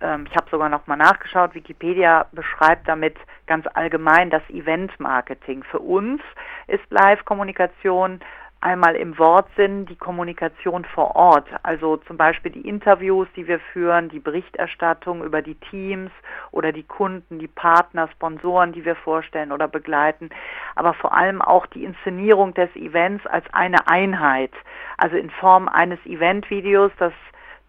Ähm, 0.00 0.26
ich 0.28 0.36
habe 0.36 0.50
sogar 0.50 0.68
noch 0.68 0.86
mal 0.86 0.96
nachgeschaut. 0.96 1.54
Wikipedia 1.54 2.26
beschreibt 2.32 2.88
damit 2.88 3.16
ganz 3.46 3.66
allgemein 3.74 4.30
das 4.30 4.42
Event-Marketing. 4.50 5.64
Für 5.64 5.80
uns 5.80 6.20
ist 6.66 6.84
Live-Kommunikation 6.90 8.20
einmal 8.60 8.96
im 8.96 9.18
Wortsinn 9.18 9.86
die 9.86 9.96
Kommunikation 9.96 10.84
vor 10.84 11.14
Ort, 11.14 11.48
also 11.62 11.96
zum 11.98 12.16
Beispiel 12.16 12.50
die 12.50 12.68
Interviews, 12.68 13.28
die 13.36 13.46
wir 13.46 13.60
führen, 13.72 14.08
die 14.08 14.18
Berichterstattung 14.18 15.22
über 15.22 15.42
die 15.42 15.54
Teams 15.54 16.10
oder 16.50 16.72
die 16.72 16.82
Kunden, 16.82 17.38
die 17.38 17.48
Partner, 17.48 18.08
Sponsoren, 18.08 18.72
die 18.72 18.84
wir 18.84 18.96
vorstellen 18.96 19.52
oder 19.52 19.68
begleiten, 19.68 20.30
aber 20.74 20.94
vor 20.94 21.14
allem 21.14 21.40
auch 21.40 21.66
die 21.66 21.84
Inszenierung 21.84 22.54
des 22.54 22.74
Events 22.74 23.24
als 23.26 23.44
eine 23.52 23.86
Einheit, 23.88 24.52
also 24.96 25.16
in 25.16 25.30
Form 25.30 25.68
eines 25.68 26.04
Eventvideos, 26.04 26.90
das 26.98 27.12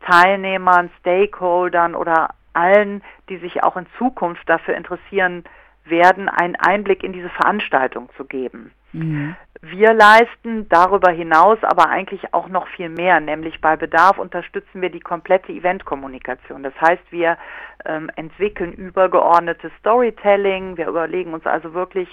Teilnehmern, 0.01 0.89
Stakeholdern 0.99 1.93
oder 1.93 2.29
allen, 2.53 3.03
die 3.29 3.37
sich 3.37 3.63
auch 3.63 3.77
in 3.77 3.85
Zukunft 3.97 4.47
dafür 4.49 4.75
interessieren 4.75 5.43
werden, 5.85 6.29
einen 6.29 6.55
Einblick 6.55 7.03
in 7.03 7.13
diese 7.13 7.29
Veranstaltung 7.29 8.09
zu 8.17 8.25
geben. 8.25 8.71
Mhm. 8.93 9.35
Wir 9.61 9.93
leisten 9.93 10.69
darüber 10.69 11.11
hinaus 11.11 11.57
aber 11.63 11.89
eigentlich 11.89 12.33
auch 12.33 12.47
noch 12.47 12.65
viel 12.69 12.87
mehr, 12.87 13.19
nämlich 13.19 13.59
bei 13.59 13.75
Bedarf 13.75 14.17
unterstützen 14.17 14.81
wir 14.81 14.89
die 14.89 15.01
komplette 15.01 15.51
Eventkommunikation. 15.51 16.63
Das 16.63 16.73
heißt, 16.79 17.03
wir 17.09 17.37
ähm, 17.85 18.09
entwickeln 18.15 18.71
übergeordnetes 18.71 19.71
Storytelling, 19.79 20.77
wir 20.77 20.87
überlegen 20.87 21.33
uns 21.33 21.45
also 21.45 21.73
wirklich, 21.73 22.07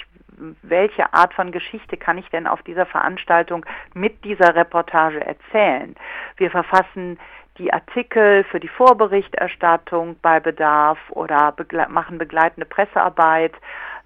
welche 0.62 1.14
Art 1.14 1.34
von 1.34 1.52
Geschichte 1.52 1.96
kann 1.96 2.18
ich 2.18 2.28
denn 2.30 2.48
auf 2.48 2.62
dieser 2.62 2.84
Veranstaltung 2.84 3.64
mit 3.94 4.24
dieser 4.24 4.56
Reportage 4.56 5.24
erzählen. 5.24 5.94
Wir 6.36 6.50
verfassen 6.50 7.16
die 7.58 7.72
Artikel 7.72 8.44
für 8.44 8.60
die 8.60 8.68
Vorberichterstattung 8.68 10.16
bei 10.20 10.40
Bedarf 10.40 10.98
oder 11.10 11.52
begle 11.52 11.88
machen 11.88 12.18
begleitende 12.18 12.66
Pressearbeit 12.66 13.52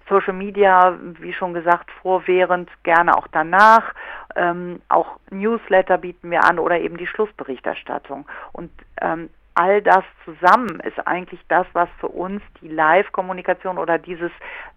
Social 0.09 0.33
Media, 0.33 0.97
wie 1.19 1.33
schon 1.33 1.53
gesagt, 1.53 1.89
vor, 2.01 2.23
während, 2.27 2.69
gerne 2.83 3.17
auch 3.17 3.27
danach. 3.31 3.93
Ähm, 4.35 4.81
auch 4.89 5.19
Newsletter 5.29 5.97
bieten 5.97 6.31
wir 6.31 6.43
an 6.43 6.59
oder 6.59 6.79
eben 6.79 6.97
die 6.97 7.07
Schlussberichterstattung. 7.07 8.25
Und 8.53 8.71
ähm, 9.01 9.29
all 9.55 9.81
das 9.81 10.03
zusammen 10.25 10.79
ist 10.81 11.05
eigentlich 11.05 11.41
das, 11.47 11.67
was 11.73 11.89
für 11.99 12.07
uns 12.07 12.41
die 12.61 12.69
Live-Kommunikation 12.69 13.77
oder 13.77 13.97
dieses 13.97 14.31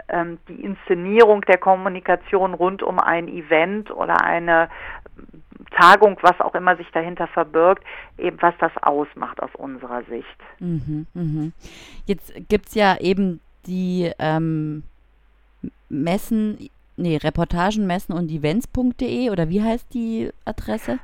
ähm, 0.08 0.38
die 0.48 0.62
Inszenierung 0.62 1.42
der 1.42 1.58
Kommunikation 1.58 2.54
rund 2.54 2.82
um 2.82 2.98
ein 2.98 3.28
Event 3.28 3.90
oder 3.90 4.22
eine 4.22 4.68
Tagung, 5.70 6.18
was 6.22 6.40
auch 6.40 6.54
immer 6.54 6.76
sich 6.76 6.90
dahinter 6.92 7.26
verbirgt, 7.28 7.84
eben 8.18 8.40
was 8.40 8.54
das 8.58 8.72
ausmacht 8.82 9.42
aus 9.42 9.50
unserer 9.54 10.02
Sicht. 10.04 10.38
Mhm, 10.60 11.06
mh. 11.14 11.50
Jetzt 12.06 12.32
gibt 12.48 12.68
es 12.68 12.74
ja 12.74 12.96
eben 12.98 13.40
die 13.66 14.10
ähm, 14.18 14.84
Messen, 16.02 16.68
nee, 16.96 17.16
Reportagen, 17.16 17.86
Messen 17.86 18.14
und 18.14 18.30
Events.de 18.30 19.30
oder 19.30 19.48
wie 19.48 19.62
heißt 19.62 19.94
die 19.94 20.30
Adresse? 20.44 20.98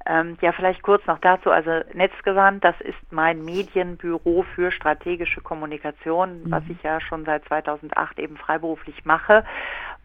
Ähm, 0.07 0.37
ja, 0.41 0.51
vielleicht 0.51 0.83
kurz 0.83 1.05
noch 1.07 1.19
dazu. 1.19 1.49
Also 1.49 1.71
Netzgewandt, 1.93 2.63
das 2.63 2.79
ist 2.81 2.97
mein 3.11 3.43
Medienbüro 3.43 4.45
für 4.53 4.71
strategische 4.71 5.41
Kommunikation, 5.41 6.43
mhm. 6.43 6.51
was 6.51 6.63
ich 6.69 6.81
ja 6.83 7.01
schon 7.01 7.25
seit 7.25 7.45
2008 7.45 8.19
eben 8.19 8.37
freiberuflich 8.37 9.03
mache. 9.05 9.43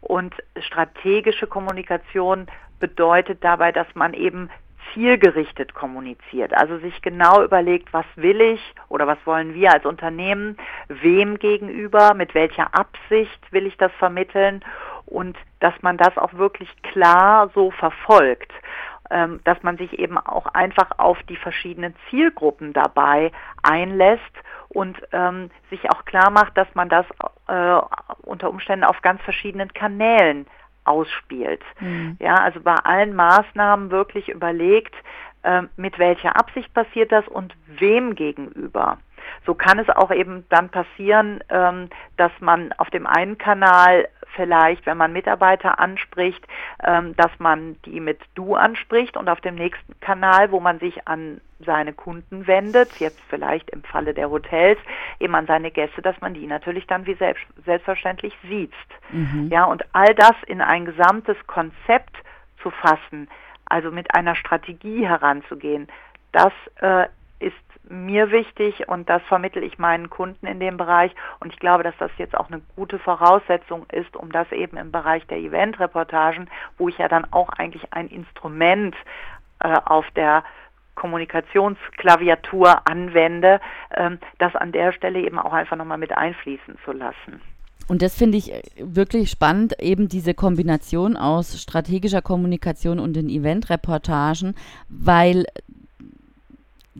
Und 0.01 0.35
strategische 0.59 1.47
Kommunikation 1.47 2.47
bedeutet 2.79 3.45
dabei, 3.45 3.73
dass 3.73 3.87
man 3.95 4.15
eben 4.15 4.49
zielgerichtet 4.95 5.75
kommuniziert, 5.75 6.53
also 6.55 6.79
sich 6.79 7.01
genau 7.01 7.45
überlegt, 7.45 7.93
was 7.93 8.07
will 8.17 8.41
ich 8.41 8.75
oder 8.89 9.07
was 9.07 9.19
wollen 9.25 9.55
wir 9.55 9.73
als 9.73 9.85
Unternehmen, 9.85 10.57
wem 10.89 11.39
gegenüber, 11.39 12.15
mit 12.15 12.35
welcher 12.35 12.75
Absicht 12.75 13.41
will 13.53 13.67
ich 13.67 13.77
das 13.77 13.93
vermitteln 13.99 14.65
und 15.07 15.37
dass 15.61 15.75
man 15.83 15.97
das 15.97 16.17
auch 16.17 16.35
wirklich 16.35 16.71
klar 16.83 17.51
so 17.55 17.71
verfolgt 17.71 18.51
dass 19.45 19.63
man 19.63 19.77
sich 19.77 19.99
eben 19.99 20.19
auch 20.19 20.47
einfach 20.47 20.99
auf 20.99 21.21
die 21.25 21.37
verschiedenen 21.37 21.95
Zielgruppen 22.09 22.73
dabei 22.73 23.33
einlässt 23.63 24.23
und 24.69 24.97
ähm, 25.13 25.51
sich 25.69 25.91
auch 25.91 26.05
klar 26.05 26.31
macht, 26.31 26.57
dass 26.57 26.69
man 26.75 26.89
das 26.89 27.05
äh, 27.49 27.81
unter 28.23 28.51
Umständen 28.51 28.85
auf 28.85 29.03
ganz 29.03 29.21
verschiedenen 29.23 29.73
Kanälen 29.73 30.47
ausspielt. 30.85 31.63
Mhm. 31.81 32.17
Ja, 32.21 32.35
also 32.37 32.61
bei 32.61 32.75
allen 32.75 33.15
Maßnahmen 33.15 33.91
wirklich 33.91 34.29
überlegt, 34.29 34.95
äh, 35.43 35.63
mit 35.77 35.99
welcher 35.99 36.37
Absicht 36.37 36.73
passiert 36.73 37.13
das 37.13 37.27
und 37.29 37.55
wem 37.67 38.15
gegenüber. 38.15 38.99
So 39.47 39.55
kann 39.55 39.79
es 39.79 39.89
auch 39.89 40.11
eben 40.11 40.45
dann 40.49 40.71
passieren, 40.71 41.43
ähm, 41.49 41.89
dass 42.17 42.33
man 42.41 42.73
auf 42.79 42.91
dem 42.91 43.07
einen 43.07 43.39
Kanal 43.39 44.09
vielleicht, 44.35 44.87
wenn 44.87 44.97
man 44.97 45.13
Mitarbeiter 45.13 45.79
anspricht, 45.79 46.47
ähm, 46.85 47.15
dass 47.17 47.31
man 47.39 47.77
die 47.85 48.01
mit 48.01 48.21
Du 48.35 48.55
anspricht 48.55 49.17
und 49.17 49.29
auf 49.29 49.41
dem 49.41 49.55
nächsten 49.55 49.99
Kanal, 50.01 50.51
wo 50.51 50.61
man 50.61 50.79
sich 50.79 51.07
an 51.07 51.41
seine 51.59 51.93
Kunden 51.93 52.47
wendet, 52.47 52.99
jetzt 52.99 53.21
vielleicht 53.29 53.71
im 53.71 53.83
Falle 53.83 54.15
der 54.15 54.31
Hotels, 54.31 54.79
eben 55.19 55.35
an 55.35 55.47
seine 55.47 55.71
Gäste, 55.71 56.03
dass 56.03 56.21
man 56.21 56.35
die 56.35 56.47
natürlich 56.47 56.87
dann 56.87 57.07
wie 57.07 57.15
selbst, 57.15 57.45
selbstverständlich 57.65 58.35
sieht. 58.49 58.73
Mhm. 59.11 59.49
Ja, 59.51 59.65
und 59.65 59.85
all 59.93 60.15
das 60.15 60.35
in 60.47 60.61
ein 60.61 60.87
gesamtes 60.87 61.37
Konzept 61.47 62.17
zu 62.63 62.71
fassen, 62.71 63.29
also 63.67 63.91
mit 63.91 64.15
einer 64.15 64.35
Strategie 64.35 65.07
heranzugehen, 65.07 65.89
das 66.33 66.53
äh, 66.77 67.07
mir 67.91 68.31
wichtig 68.31 68.89
und 68.89 69.09
das 69.09 69.23
vermittel 69.23 69.63
ich 69.63 69.79
meinen 69.79 70.09
Kunden 70.11 70.47
in 70.47 70.61
dem 70.61 70.77
Bereich. 70.77 71.13
Und 71.41 71.53
ich 71.53 71.59
glaube, 71.59 71.83
dass 71.83 71.97
das 71.99 72.11
jetzt 72.19 72.37
auch 72.37 72.49
eine 72.49 72.63
gute 72.77 72.99
Voraussetzung 72.99 73.87
ist, 73.93 74.17
um 74.17 74.33
das 74.33 74.51
eben 74.53 74.77
im 74.77 74.93
Bereich 74.93 75.27
der 75.27 75.39
Eventreportagen, 75.39 76.49
wo 76.79 76.89
ich 76.89 76.99
ja 76.99 77.09
dann 77.09 77.27
auch 77.33 77.49
eigentlich 77.51 77.93
ein 77.93 78.09
Instrument 78.09 78.95
äh, 79.61 79.77
auf 79.85 80.07
der 80.17 80.45
Kommunikationsklaviatur 80.95 82.87
anwende, 82.87 83.61
ähm, 83.95 84.19
das 84.39 84.55
an 84.55 84.73
der 84.73 84.93
Stelle 84.93 85.21
eben 85.21 85.39
auch 85.39 85.53
einfach 85.53 85.77
nochmal 85.77 85.99
mit 85.99 86.17
einfließen 86.17 86.77
zu 86.85 86.93
lassen. 86.93 87.41
Und 87.89 88.03
das 88.03 88.15
finde 88.15 88.39
ich 88.39 88.53
äh, 88.53 88.63
wirklich 88.79 89.31
spannend, 89.31 89.81
eben 89.81 90.09
diese 90.09 90.35
Kombination 90.35 91.17
aus 91.17 91.61
strategischer 91.61 92.23
Kommunikation 92.23 93.01
und 93.01 93.15
den 93.15 93.29
Eventreportagen, 93.29 94.55
weil 94.89 95.45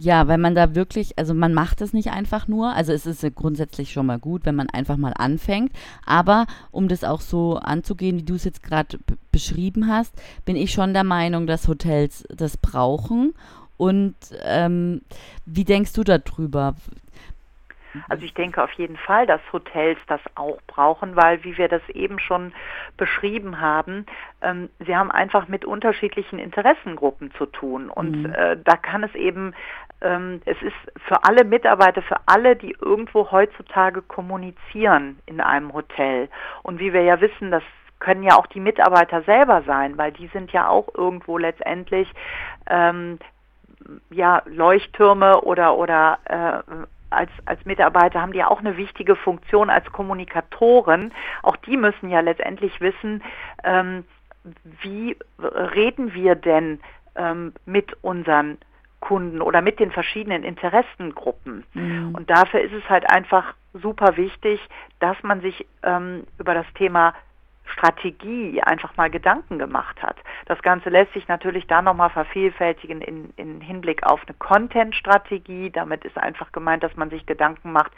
ja, 0.03 0.29
weil 0.29 0.39
man 0.39 0.55
da 0.55 0.75
wirklich, 0.75 1.19
also 1.19 1.35
man 1.35 1.53
macht 1.53 1.83
es 1.83 1.93
nicht 1.93 2.11
einfach 2.11 2.49
nur, 2.49 2.73
also 2.73 2.91
es 2.91 3.05
ist 3.05 3.23
grundsätzlich 3.35 3.93
schon 3.93 4.07
mal 4.07 4.19
gut, 4.19 4.47
wenn 4.47 4.55
man 4.55 4.71
einfach 4.71 4.97
mal 4.97 5.13
anfängt, 5.13 5.73
aber 6.07 6.47
um 6.71 6.89
das 6.89 7.05
auch 7.05 7.21
so 7.21 7.57
anzugehen, 7.57 8.17
wie 8.17 8.23
du 8.23 8.35
es 8.35 8.45
jetzt 8.45 8.63
gerade 8.63 8.99
beschrieben 9.31 9.89
hast, 9.89 10.15
bin 10.47 10.57
ich 10.57 10.73
schon 10.73 10.95
der 10.95 11.05
Meinung, 11.05 11.47
dass 11.47 11.69
Hotels 11.69 12.25
das 12.35 12.57
brauchen. 12.57 13.35
Und 13.77 14.15
ähm, 14.43 15.03
wie 15.45 15.65
denkst 15.65 15.93
du 15.93 16.03
darüber? 16.03 16.77
Also 18.09 18.25
ich 18.25 18.35
denke 18.35 18.63
auf 18.63 18.73
jeden 18.73 18.97
Fall, 18.97 19.27
dass 19.27 19.41
Hotels 19.53 19.99
das 20.07 20.21
auch 20.35 20.59
brauchen, 20.67 21.17
weil, 21.17 21.43
wie 21.45 21.57
wir 21.59 21.69
das 21.69 21.87
eben 21.89 22.19
schon 22.19 22.53
beschrieben 22.97 23.61
haben, 23.61 24.07
ähm, 24.43 24.71
sie 24.79 24.97
haben 24.97 25.11
einfach 25.11 25.49
mit 25.49 25.65
unterschiedlichen 25.65 26.39
Interessengruppen 26.39 27.33
zu 27.35 27.47
tun. 27.47 27.91
Und 27.91 28.23
mhm. 28.23 28.33
äh, 28.33 28.57
da 28.63 28.77
kann 28.77 29.03
es 29.03 29.15
eben, 29.15 29.55
ähm, 30.01 30.41
es 30.45 30.61
ist 30.63 31.03
für 31.07 31.25
alle 31.25 31.45
Mitarbeiter, 31.45 32.03
für 32.03 32.21
alle, 32.27 32.57
die 32.57 32.77
irgendwo 32.81 33.31
heutzutage 33.31 34.03
kommunizieren 34.03 35.19
in 35.27 35.41
einem 35.41 35.73
Hotel. 35.73 36.29
Und 36.63 36.79
wie 36.79 36.93
wir 36.93 37.03
ja 37.03 37.21
wissen, 37.21 37.51
das 37.51 37.63
können 37.99 38.23
ja 38.23 38.37
auch 38.37 38.47
die 38.47 38.61
Mitarbeiter 38.61 39.23
selber 39.23 39.63
sein, 39.67 39.99
weil 39.99 40.13
die 40.13 40.29
sind 40.29 40.53
ja 40.53 40.69
auch 40.69 40.89
irgendwo 40.97 41.37
letztendlich 41.37 42.11
ähm, 42.67 43.19
ja, 44.11 44.43
Leuchttürme 44.47 45.43
oder, 45.43 45.77
oder 45.77 46.19
äh, 46.25 46.87
als, 47.11 47.31
als 47.45 47.65
Mitarbeiter 47.65 48.21
haben 48.21 48.33
die 48.33 48.39
ja 48.39 48.49
auch 48.49 48.61
eine 48.61 48.77
wichtige 48.77 49.17
Funktion 49.17 49.71
als 49.71 49.91
Kommunikatoren. 49.93 51.13
Auch 51.43 51.57
die 51.57 51.77
müssen 51.77 52.11
ja 52.11 52.21
letztendlich 52.21 52.81
wissen, 52.81 53.23
ähm, 53.65 54.05
wie 54.83 55.17
reden 55.39 56.15
wir 56.15 56.35
denn 56.35 56.81
ähm, 57.17 57.53
mit 57.67 57.97
unseren 58.03 58.59
Kunden 59.01 59.41
oder 59.43 59.63
mit 59.63 59.81
den 59.81 59.91
verschiedenen 59.91 60.45
Interessengruppen. 60.45 61.65
Mhm. 61.75 62.15
Und 62.15 62.31
dafür 62.31 62.61
ist 62.61 62.73
es 62.73 62.89
halt 62.89 63.11
einfach 63.11 63.55
super 63.73 64.17
wichtig, 64.17 64.61
dass 64.99 65.17
man 65.23 65.41
sich 65.41 65.67
ähm, 65.83 66.25
über 66.39 66.55
das 66.55 66.67
Thema 66.75 67.15
Strategie 67.73 68.63
einfach 68.63 68.97
mal 68.97 69.11
Gedanken 69.11 69.59
gemacht 69.59 70.03
hat. 70.03 70.17
Das 70.47 70.61
Ganze 70.63 70.91
lässt 70.91 71.13
sich 71.13 71.29
natürlich 71.29 71.67
da 71.67 71.83
nochmal 71.83 72.11
vervielfältigen 72.11 73.01
in, 73.01 73.33
in 73.37 73.61
Hinblick 73.61 74.05
auf 74.05 74.21
eine 74.27 74.37
Content-Strategie. 74.39 75.71
Damit 75.71 76.05
ist 76.05 76.19
einfach 76.19 76.53
gemeint, 76.53 76.83
dass 76.83 76.97
man 76.97 77.11
sich 77.11 77.27
Gedanken 77.27 77.73
macht, 77.73 77.93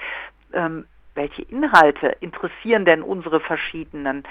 ähm, 0.53 0.87
welche 1.15 1.43
Inhalte 1.43 2.09
interessieren 2.21 2.85
denn 2.85 3.03
unsere 3.03 3.41
verschiedenen 3.41 4.25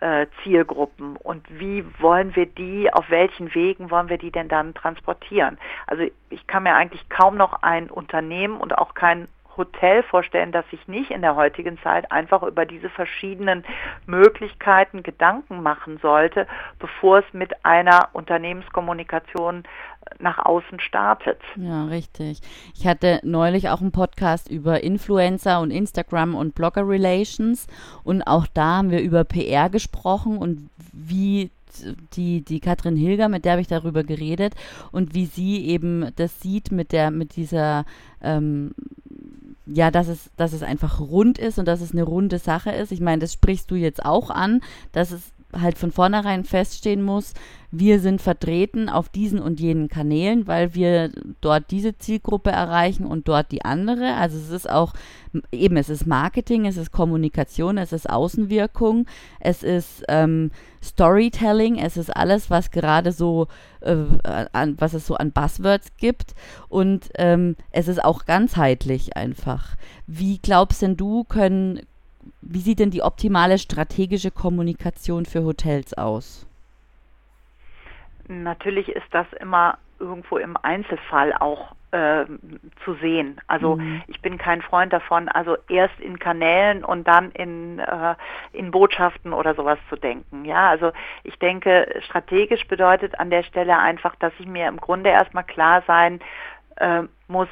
äh, 0.00 0.26
Zielgruppen 0.42 1.16
und 1.16 1.46
wie 1.50 1.84
wollen 1.98 2.34
wir 2.36 2.46
die, 2.46 2.92
auf 2.92 3.10
welchen 3.10 3.54
Wegen 3.54 3.90
wollen 3.90 4.08
wir 4.08 4.18
die 4.18 4.30
denn 4.30 4.48
dann 4.48 4.74
transportieren? 4.74 5.58
Also 5.86 6.04
ich 6.30 6.46
kann 6.46 6.62
mir 6.62 6.74
eigentlich 6.74 7.08
kaum 7.08 7.36
noch 7.36 7.62
ein 7.62 7.90
Unternehmen 7.90 8.58
und 8.58 8.78
auch 8.78 8.94
kein 8.94 9.28
Hotel 9.56 10.02
vorstellen, 10.02 10.52
das 10.52 10.68
sich 10.70 10.86
nicht 10.88 11.10
in 11.10 11.22
der 11.22 11.36
heutigen 11.36 11.78
Zeit 11.82 12.10
einfach 12.10 12.42
über 12.42 12.66
diese 12.66 12.88
verschiedenen 12.88 13.64
Möglichkeiten 14.06 15.02
Gedanken 15.02 15.62
machen 15.62 15.98
sollte, 15.98 16.46
bevor 16.78 17.18
es 17.18 17.24
mit 17.32 17.64
einer 17.64 18.08
Unternehmenskommunikation 18.12 19.64
nach 20.18 20.38
außen 20.38 20.80
startet. 20.80 21.40
Ja, 21.56 21.84
richtig. 21.84 22.40
Ich 22.74 22.86
hatte 22.86 23.20
neulich 23.22 23.68
auch 23.68 23.80
einen 23.80 23.92
Podcast 23.92 24.50
über 24.50 24.82
Influencer 24.82 25.60
und 25.60 25.70
Instagram 25.70 26.34
und 26.34 26.54
Blogger 26.54 26.86
Relations 26.86 27.66
und 28.02 28.22
auch 28.22 28.46
da 28.46 28.78
haben 28.78 28.90
wir 28.90 29.00
über 29.00 29.24
PR 29.24 29.70
gesprochen 29.70 30.38
und 30.38 30.70
wie 30.92 31.50
die, 32.14 32.42
die 32.42 32.60
Katrin 32.60 32.96
Hilger, 32.96 33.28
mit 33.28 33.44
der 33.44 33.52
habe 33.52 33.62
ich 33.62 33.68
darüber 33.68 34.02
geredet 34.02 34.54
und 34.92 35.14
wie 35.14 35.26
sie 35.26 35.66
eben 35.66 36.10
das 36.16 36.40
sieht 36.40 36.72
mit 36.72 36.92
der, 36.92 37.10
mit 37.10 37.36
dieser 37.36 37.84
ähm, 38.22 38.74
ja, 39.72 39.90
dass 39.90 40.08
es, 40.08 40.30
dass 40.36 40.52
es 40.52 40.62
einfach 40.62 41.00
rund 41.00 41.38
ist 41.38 41.58
und 41.58 41.66
dass 41.66 41.80
es 41.80 41.92
eine 41.92 42.02
runde 42.02 42.38
Sache 42.38 42.70
ist. 42.70 42.92
Ich 42.92 43.00
meine, 43.00 43.20
das 43.20 43.32
sprichst 43.32 43.70
du 43.70 43.76
jetzt 43.76 44.04
auch 44.04 44.30
an, 44.30 44.62
dass 44.92 45.12
es 45.12 45.32
halt 45.58 45.78
von 45.78 45.90
vornherein 45.90 46.44
feststehen 46.44 47.02
muss, 47.02 47.34
wir 47.72 48.00
sind 48.00 48.20
vertreten 48.20 48.88
auf 48.88 49.08
diesen 49.08 49.38
und 49.38 49.60
jenen 49.60 49.88
Kanälen, 49.88 50.48
weil 50.48 50.74
wir 50.74 51.12
dort 51.40 51.70
diese 51.70 51.96
Zielgruppe 51.96 52.50
erreichen 52.50 53.06
und 53.06 53.28
dort 53.28 53.52
die 53.52 53.64
andere. 53.64 54.16
Also 54.16 54.38
es 54.38 54.50
ist 54.50 54.68
auch 54.68 54.92
eben, 55.52 55.76
es 55.76 55.88
ist 55.88 56.04
Marketing, 56.04 56.66
es 56.66 56.76
ist 56.76 56.90
Kommunikation, 56.90 57.78
es 57.78 57.92
ist 57.92 58.10
Außenwirkung, 58.10 59.06
es 59.38 59.62
ist 59.62 60.02
ähm, 60.08 60.50
Storytelling, 60.82 61.78
es 61.78 61.96
ist 61.96 62.10
alles, 62.10 62.50
was 62.50 62.72
gerade 62.72 63.12
so, 63.12 63.46
äh, 63.82 63.94
an, 64.52 64.74
was 64.80 64.94
es 64.94 65.06
so 65.06 65.14
an 65.14 65.30
Buzzwords 65.30 65.96
gibt 65.96 66.34
und 66.68 67.08
ähm, 67.18 67.54
es 67.70 67.86
ist 67.86 68.04
auch 68.04 68.24
ganzheitlich 68.24 69.16
einfach. 69.16 69.76
Wie 70.08 70.38
glaubst 70.38 70.82
denn 70.82 70.96
du, 70.96 71.22
können 71.22 71.82
wie 72.40 72.60
sieht 72.60 72.78
denn 72.78 72.90
die 72.90 73.02
optimale 73.02 73.58
strategische 73.58 74.30
Kommunikation 74.30 75.26
für 75.26 75.44
Hotels 75.44 75.94
aus? 75.94 76.46
Natürlich 78.28 78.88
ist 78.88 79.06
das 79.10 79.26
immer 79.40 79.78
irgendwo 79.98 80.38
im 80.38 80.56
Einzelfall 80.56 81.34
auch 81.34 81.74
äh, 81.92 82.24
zu 82.84 82.94
sehen. 83.00 83.40
Also 83.48 83.76
mhm. 83.76 84.02
ich 84.06 84.20
bin 84.22 84.38
kein 84.38 84.62
Freund 84.62 84.92
davon, 84.92 85.28
also 85.28 85.56
erst 85.68 85.98
in 86.00 86.18
Kanälen 86.18 86.84
und 86.84 87.06
dann 87.06 87.32
in, 87.32 87.80
äh, 87.80 88.14
in 88.52 88.70
Botschaften 88.70 89.32
oder 89.32 89.54
sowas 89.54 89.78
zu 89.88 89.96
denken. 89.96 90.44
Ja, 90.44 90.70
also 90.70 90.92
ich 91.24 91.38
denke, 91.38 92.00
strategisch 92.06 92.66
bedeutet 92.68 93.18
an 93.18 93.30
der 93.30 93.42
Stelle 93.42 93.76
einfach, 93.78 94.14
dass 94.16 94.32
ich 94.38 94.46
mir 94.46 94.68
im 94.68 94.76
Grunde 94.76 95.10
erstmal 95.10 95.44
klar 95.44 95.82
sein 95.86 96.20
äh, 96.76 97.02
muss, 97.28 97.48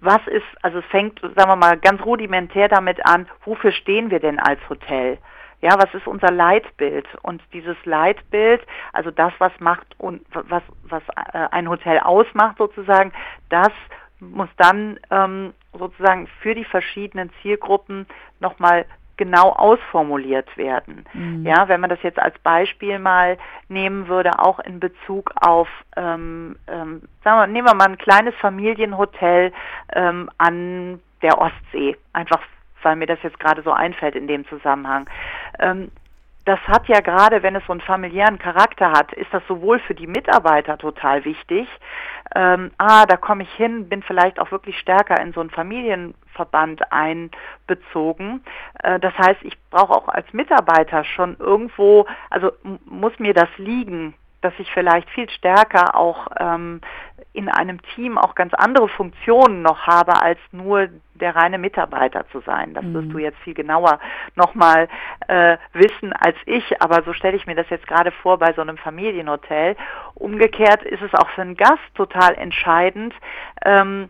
was 0.00 0.26
ist, 0.26 0.46
also 0.62 0.78
es 0.78 0.84
fängt, 0.86 1.20
sagen 1.20 1.48
wir 1.48 1.56
mal, 1.56 1.78
ganz 1.78 2.00
rudimentär 2.04 2.68
damit 2.68 3.04
an, 3.06 3.28
wofür 3.44 3.72
stehen 3.72 4.10
wir 4.10 4.20
denn 4.20 4.38
als 4.38 4.60
Hotel? 4.68 5.18
Ja, 5.60 5.70
was 5.76 5.92
ist 5.92 6.06
unser 6.06 6.30
Leitbild? 6.30 7.06
Und 7.22 7.42
dieses 7.52 7.76
Leitbild, 7.84 8.64
also 8.92 9.10
das, 9.10 9.32
was 9.38 9.52
macht 9.58 9.86
und 9.98 10.24
was, 10.30 10.62
was 10.84 11.02
äh, 11.32 11.48
ein 11.50 11.68
Hotel 11.68 11.98
ausmacht 11.98 12.58
sozusagen, 12.58 13.12
das 13.48 13.72
muss 14.20 14.48
dann 14.56 15.00
ähm, 15.10 15.52
sozusagen 15.72 16.28
für 16.42 16.54
die 16.54 16.64
verschiedenen 16.64 17.30
Zielgruppen 17.42 18.06
nochmal 18.40 18.84
genau 19.18 19.50
ausformuliert 19.50 20.56
werden. 20.56 21.04
Mhm. 21.12 21.44
Ja, 21.44 21.68
wenn 21.68 21.80
man 21.80 21.90
das 21.90 22.02
jetzt 22.02 22.18
als 22.18 22.38
Beispiel 22.38 22.98
mal 22.98 23.36
nehmen 23.68 24.08
würde, 24.08 24.38
auch 24.38 24.58
in 24.60 24.80
Bezug 24.80 25.32
auf, 25.40 25.68
ähm, 25.96 26.56
ähm, 26.66 27.02
sagen 27.22 27.40
wir, 27.40 27.46
nehmen 27.46 27.68
wir 27.68 27.74
mal 27.74 27.88
ein 27.88 27.98
kleines 27.98 28.34
Familienhotel 28.36 29.52
ähm, 29.92 30.30
an 30.38 31.00
der 31.20 31.38
Ostsee, 31.38 31.96
einfach 32.12 32.40
weil 32.82 32.96
mir 32.96 33.06
das 33.06 33.18
jetzt 33.22 33.40
gerade 33.40 33.62
so 33.62 33.72
einfällt 33.72 34.14
in 34.14 34.28
dem 34.28 34.46
Zusammenhang. 34.46 35.10
Ähm, 35.58 35.90
das 36.48 36.60
hat 36.66 36.88
ja 36.88 37.00
gerade, 37.00 37.42
wenn 37.42 37.56
es 37.56 37.66
so 37.66 37.72
einen 37.72 37.82
familiären 37.82 38.38
Charakter 38.38 38.92
hat, 38.92 39.12
ist 39.12 39.32
das 39.34 39.42
sowohl 39.46 39.80
für 39.80 39.94
die 39.94 40.06
Mitarbeiter 40.06 40.78
total 40.78 41.26
wichtig. 41.26 41.68
Ähm, 42.34 42.70
ah, 42.78 43.04
da 43.04 43.18
komme 43.18 43.42
ich 43.42 43.52
hin, 43.52 43.90
bin 43.90 44.02
vielleicht 44.02 44.40
auch 44.40 44.50
wirklich 44.50 44.78
stärker 44.78 45.20
in 45.20 45.34
so 45.34 45.40
einen 45.40 45.50
Familienverband 45.50 46.90
einbezogen. 46.90 48.42
Äh, 48.82 48.98
das 48.98 49.12
heißt, 49.18 49.42
ich 49.42 49.58
brauche 49.68 49.92
auch 49.92 50.08
als 50.08 50.32
Mitarbeiter 50.32 51.04
schon 51.04 51.36
irgendwo, 51.38 52.06
also 52.30 52.52
muss 52.86 53.18
mir 53.18 53.34
das 53.34 53.50
liegen, 53.58 54.14
dass 54.40 54.54
ich 54.56 54.72
vielleicht 54.72 55.10
viel 55.10 55.28
stärker 55.28 55.96
auch 55.96 56.28
ähm, 56.40 56.80
in 57.34 57.50
einem 57.50 57.82
Team 57.94 58.16
auch 58.16 58.34
ganz 58.34 58.54
andere 58.54 58.88
Funktionen 58.88 59.60
noch 59.60 59.86
habe, 59.86 60.22
als 60.22 60.38
nur 60.52 60.88
der 61.18 61.36
reine 61.36 61.58
Mitarbeiter 61.58 62.24
zu 62.30 62.40
sein. 62.40 62.74
Das 62.74 62.84
mhm. 62.84 62.94
wirst 62.94 63.12
du 63.12 63.18
jetzt 63.18 63.38
viel 63.38 63.54
genauer 63.54 63.98
nochmal 64.34 64.88
äh, 65.28 65.56
wissen 65.72 66.12
als 66.12 66.36
ich, 66.46 66.80
aber 66.80 67.02
so 67.02 67.12
stelle 67.12 67.36
ich 67.36 67.46
mir 67.46 67.54
das 67.54 67.68
jetzt 67.70 67.86
gerade 67.86 68.10
vor 68.10 68.38
bei 68.38 68.52
so 68.52 68.62
einem 68.62 68.78
Familienhotel. 68.78 69.76
Umgekehrt 70.14 70.82
ist 70.82 71.02
es 71.02 71.14
auch 71.14 71.28
für 71.30 71.42
einen 71.42 71.56
Gast 71.56 71.94
total 71.94 72.34
entscheidend, 72.34 73.14
ähm, 73.64 74.08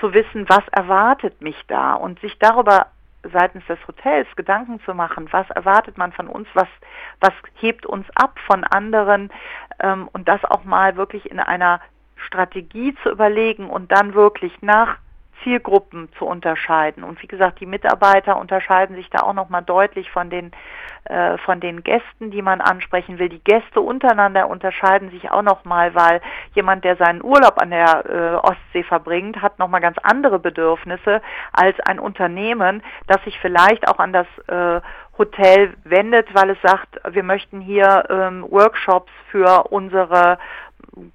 zu 0.00 0.14
wissen, 0.14 0.48
was 0.48 0.66
erwartet 0.70 1.40
mich 1.42 1.56
da 1.66 1.94
und 1.94 2.20
sich 2.20 2.38
darüber 2.38 2.86
seitens 3.22 3.66
des 3.66 3.78
Hotels 3.86 4.28
Gedanken 4.36 4.80
zu 4.84 4.94
machen, 4.94 5.28
was 5.32 5.48
erwartet 5.50 5.98
man 5.98 6.12
von 6.12 6.28
uns, 6.28 6.48
was, 6.54 6.68
was 7.20 7.32
hebt 7.56 7.84
uns 7.84 8.06
ab 8.14 8.38
von 8.46 8.64
anderen 8.64 9.30
ähm, 9.80 10.08
und 10.12 10.28
das 10.28 10.44
auch 10.44 10.64
mal 10.64 10.96
wirklich 10.96 11.30
in 11.30 11.40
einer 11.40 11.80
Strategie 12.16 12.94
zu 13.02 13.10
überlegen 13.10 13.68
und 13.68 13.90
dann 13.92 14.14
wirklich 14.14 14.52
nach 14.60 14.98
Zielgruppen 15.42 16.08
zu 16.18 16.26
unterscheiden. 16.26 17.04
Und 17.04 17.22
wie 17.22 17.26
gesagt, 17.26 17.60
die 17.60 17.66
Mitarbeiter 17.66 18.38
unterscheiden 18.38 18.96
sich 18.96 19.08
da 19.10 19.20
auch 19.20 19.32
nochmal 19.32 19.62
deutlich 19.62 20.10
von 20.10 20.30
den, 20.30 20.52
äh, 21.04 21.38
von 21.38 21.60
den 21.60 21.82
Gästen, 21.82 22.30
die 22.30 22.42
man 22.42 22.60
ansprechen 22.60 23.18
will. 23.18 23.28
Die 23.28 23.42
Gäste 23.42 23.80
untereinander 23.80 24.48
unterscheiden 24.48 25.10
sich 25.10 25.30
auch 25.30 25.42
nochmal, 25.42 25.94
weil 25.94 26.20
jemand, 26.54 26.84
der 26.84 26.96
seinen 26.96 27.22
Urlaub 27.22 27.60
an 27.60 27.70
der 27.70 28.04
äh, 28.06 28.34
Ostsee 28.36 28.82
verbringt, 28.82 29.40
hat 29.42 29.58
nochmal 29.58 29.80
ganz 29.80 29.98
andere 30.02 30.38
Bedürfnisse 30.38 31.22
als 31.52 31.78
ein 31.80 31.98
Unternehmen, 31.98 32.82
das 33.06 33.22
sich 33.24 33.38
vielleicht 33.38 33.88
auch 33.88 33.98
an 33.98 34.12
das 34.12 34.26
äh, 34.48 34.80
Hotel 35.18 35.74
wendet, 35.82 36.32
weil 36.32 36.50
es 36.50 36.62
sagt, 36.62 37.00
wir 37.10 37.24
möchten 37.24 37.60
hier 37.60 38.04
ähm, 38.08 38.46
Workshops 38.48 39.10
für 39.30 39.64
unsere 39.70 40.38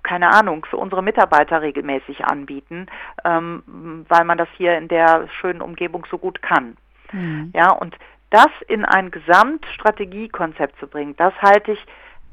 keine 0.04 0.30
Ahnung, 0.30 0.66
für 0.66 0.78
unsere 0.78 1.04
Mitarbeiter 1.04 1.62
regelmäßig 1.62 2.26
anbieten, 2.26 2.88
ähm, 3.24 4.06
weil 4.08 4.26
man 4.26 4.38
das 4.38 4.50
hier 4.58 4.78
in 4.78 4.88
der 4.88 5.28
schönen 5.40 5.62
Umgebung 5.62 6.06
so 6.10 6.18
gut 6.18 6.42
kann. 6.42 6.78
Mhm. 7.12 7.52
Ja, 7.56 7.72
und 7.72 7.96
das 8.30 8.50
in 8.68 8.84
ein 8.86 9.12
Gesamtstrategiekonzept 9.12 10.80
zu 10.80 10.88
bringen, 10.88 11.16
das 11.18 11.34
halte 11.42 11.74
ich 11.74 11.86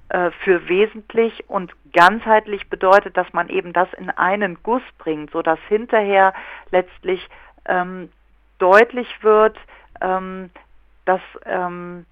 äh, 0.09 0.31
für 0.43 0.69
wesentlich 0.69 1.49
und 1.49 1.73
ganzheitlich 1.93 2.69
bedeutet, 2.69 3.17
dass 3.17 3.33
man 3.33 3.49
eben 3.49 3.73
das 3.73 3.93
in 3.95 4.11
einen 4.11 4.59
Guss 4.63 4.83
bringt, 4.99 5.31
sodass 5.31 5.59
hinterher 5.69 6.33
letztlich 6.71 7.29
ähm, 7.67 8.11
deutlich 8.59 9.09
wird, 9.23 9.57
ähm, 10.01 10.51
dass 11.05 11.21
ähm, 11.45 12.07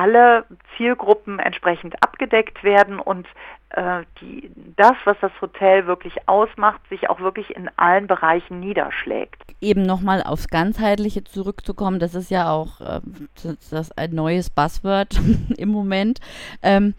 alle 0.00 0.44
Zielgruppen 0.76 1.38
entsprechend 1.38 2.02
abgedeckt 2.02 2.62
werden 2.62 3.00
und 3.00 3.26
äh, 3.70 4.02
die, 4.20 4.50
das, 4.76 4.94
was 5.04 5.16
das 5.20 5.32
Hotel 5.40 5.86
wirklich 5.86 6.14
ausmacht, 6.26 6.80
sich 6.88 7.10
auch 7.10 7.20
wirklich 7.20 7.54
in 7.54 7.68
allen 7.76 8.06
Bereichen 8.06 8.60
niederschlägt. 8.60 9.42
Eben 9.60 9.82
nochmal 9.82 10.22
aufs 10.22 10.48
Ganzheitliche 10.48 11.24
zurückzukommen, 11.24 11.98
das 11.98 12.14
ist 12.14 12.30
ja 12.30 12.50
auch 12.50 12.80
äh, 12.80 13.00
das, 13.42 13.70
das 13.70 13.92
ein 13.92 14.14
neues 14.14 14.50
Buzzword 14.50 15.20
im 15.56 15.68
Moment. 15.68 16.20
Ähm, 16.62 16.94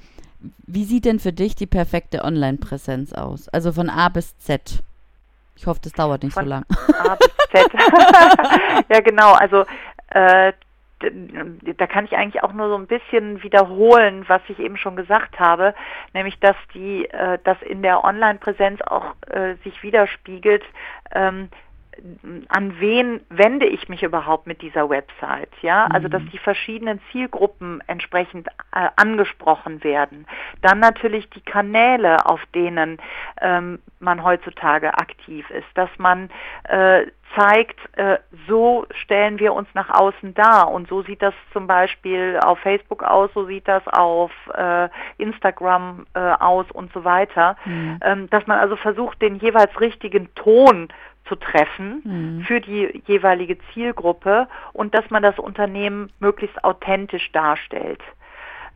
wie 0.67 0.83
sieht 0.83 1.05
denn 1.05 1.19
für 1.19 1.33
dich 1.33 1.55
die 1.55 1.67
perfekte 1.67 2.23
Online-Präsenz 2.23 3.13
aus? 3.13 3.49
Also 3.49 3.71
von 3.71 3.89
A 3.89 4.09
bis 4.09 4.37
Z. 4.37 4.83
Ich 5.55 5.67
hoffe, 5.67 5.81
das 5.83 5.91
dauert 5.93 6.23
nicht 6.23 6.33
von 6.33 6.45
so 6.45 6.49
lang. 6.49 6.65
A 6.69 7.15
bis 7.15 7.29
Z. 7.51 7.73
ja, 8.89 8.99
genau. 9.01 9.33
Also 9.33 9.65
äh, 10.11 10.53
da 10.99 11.87
kann 11.87 12.05
ich 12.05 12.15
eigentlich 12.15 12.43
auch 12.43 12.53
nur 12.53 12.69
so 12.69 12.75
ein 12.75 12.87
bisschen 12.87 13.41
wiederholen, 13.41 14.25
was 14.27 14.41
ich 14.49 14.59
eben 14.59 14.77
schon 14.77 14.95
gesagt 14.95 15.39
habe, 15.39 15.73
nämlich 16.13 16.39
dass 16.39 16.55
die, 16.73 17.05
äh, 17.05 17.39
dass 17.43 17.61
in 17.61 17.81
der 17.81 18.03
Online-Präsenz 18.03 18.81
auch 18.81 19.15
äh, 19.27 19.55
sich 19.63 19.81
widerspiegelt, 19.81 20.63
ähm, 21.13 21.49
an 22.49 22.79
wen 22.79 23.21
wende 23.29 23.65
ich 23.65 23.89
mich 23.89 24.03
überhaupt 24.03 24.47
mit 24.47 24.61
dieser 24.61 24.89
Website, 24.89 25.51
ja? 25.61 25.87
Also 25.87 26.07
dass 26.07 26.21
mhm. 26.21 26.29
die 26.29 26.37
verschiedenen 26.37 26.99
Zielgruppen 27.11 27.81
entsprechend 27.87 28.47
äh, 28.73 28.87
angesprochen 28.95 29.83
werden. 29.83 30.25
Dann 30.61 30.79
natürlich 30.79 31.29
die 31.29 31.41
Kanäle, 31.41 32.25
auf 32.25 32.41
denen 32.53 32.97
ähm, 33.41 33.79
man 33.99 34.23
heutzutage 34.23 34.93
aktiv 34.93 35.49
ist, 35.49 35.67
dass 35.75 35.89
man 35.97 36.29
äh, 36.63 37.05
zeigt, 37.35 37.79
äh, 37.97 38.17
so 38.47 38.85
stellen 38.91 39.39
wir 39.39 39.53
uns 39.53 39.67
nach 39.73 39.89
außen 39.89 40.33
dar 40.33 40.71
und 40.71 40.87
so 40.87 41.03
sieht 41.03 41.21
das 41.21 41.33
zum 41.53 41.67
Beispiel 41.67 42.39
auf 42.43 42.59
Facebook 42.59 43.03
aus, 43.03 43.29
so 43.33 43.45
sieht 43.45 43.67
das 43.67 43.85
auf 43.87 44.31
äh, 44.53 44.89
Instagram 45.17 46.05
äh, 46.13 46.19
aus 46.19 46.65
und 46.71 46.91
so 46.93 47.03
weiter, 47.03 47.55
mhm. 47.65 47.99
ähm, 48.01 48.29
dass 48.29 48.45
man 48.47 48.59
also 48.59 48.75
versucht, 48.75 49.21
den 49.21 49.35
jeweils 49.35 49.79
richtigen 49.79 50.33
Ton 50.35 50.89
zu 51.29 51.35
treffen 51.35 52.01
mhm. 52.03 52.41
für 52.41 52.59
die 52.59 53.01
jeweilige 53.05 53.57
Zielgruppe 53.73 54.49
und 54.73 54.93
dass 54.93 55.09
man 55.09 55.23
das 55.23 55.39
Unternehmen 55.39 56.11
möglichst 56.19 56.61
authentisch 56.63 57.31
darstellt. 57.31 58.01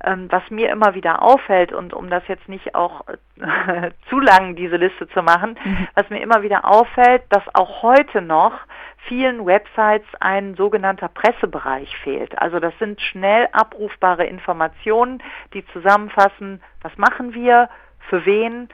Ähm, 0.05 0.27
was 0.29 0.43
mir 0.49 0.69
immer 0.69 0.95
wieder 0.95 1.21
auffällt 1.21 1.71
und 1.71 1.93
um 1.93 2.09
das 2.09 2.27
jetzt 2.27 2.49
nicht 2.49 2.75
auch 2.75 3.05
äh, 3.39 3.91
zu 4.09 4.19
lang 4.19 4.55
diese 4.55 4.75
Liste 4.75 5.07
zu 5.09 5.23
machen, 5.23 5.57
mhm. 5.63 5.87
was 5.95 6.09
mir 6.09 6.21
immer 6.21 6.41
wieder 6.41 6.65
auffällt, 6.69 7.23
dass 7.29 7.43
auch 7.53 7.83
heute 7.83 8.21
noch 8.21 8.53
vielen 9.07 9.45
Websites 9.45 10.07
ein 10.19 10.55
sogenannter 10.55 11.07
Pressebereich 11.07 11.95
fehlt. 12.03 12.37
Also 12.37 12.59
das 12.59 12.73
sind 12.79 12.99
schnell 13.01 13.47
abrufbare 13.53 14.25
Informationen, 14.25 15.21
die 15.53 15.65
zusammenfassen, 15.67 16.61
was 16.81 16.97
machen 16.97 17.33
wir, 17.33 17.69
für 18.09 18.25
wen, 18.25 18.69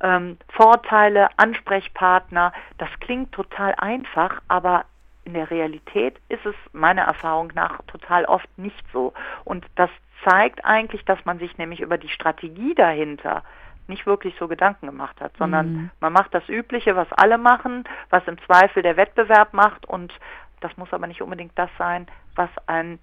ähm, 0.00 0.38
Vorteile, 0.48 1.28
Ansprechpartner. 1.36 2.52
Das 2.78 2.88
klingt 3.00 3.32
total 3.32 3.74
einfach, 3.76 4.40
aber 4.48 4.84
in 5.24 5.34
der 5.34 5.50
Realität 5.50 6.20
ist 6.28 6.44
es 6.44 6.54
meiner 6.72 7.02
Erfahrung 7.02 7.52
nach 7.54 7.80
total 7.86 8.24
oft 8.26 8.48
nicht 8.58 8.84
so. 8.92 9.12
Und 9.44 9.64
das 9.76 9.90
zeigt 10.28 10.64
eigentlich, 10.64 11.04
dass 11.04 11.24
man 11.24 11.38
sich 11.38 11.56
nämlich 11.58 11.80
über 11.80 11.98
die 11.98 12.08
Strategie 12.08 12.74
dahinter 12.74 13.42
nicht 13.86 14.06
wirklich 14.06 14.34
so 14.38 14.48
Gedanken 14.48 14.86
gemacht 14.86 15.20
hat, 15.20 15.32
sondern 15.36 15.72
mhm. 15.72 15.90
man 16.00 16.12
macht 16.12 16.32
das 16.34 16.48
Übliche, 16.48 16.96
was 16.96 17.10
alle 17.12 17.36
machen, 17.36 17.84
was 18.10 18.26
im 18.26 18.38
Zweifel 18.46 18.82
der 18.82 18.96
Wettbewerb 18.96 19.52
macht 19.52 19.86
und 19.86 20.12
das 20.60 20.74
muss 20.78 20.92
aber 20.92 21.06
nicht 21.06 21.20
unbedingt 21.20 21.52
das 21.58 21.68
sein, 21.76 22.06
was 22.34 22.48
einen 22.66 22.98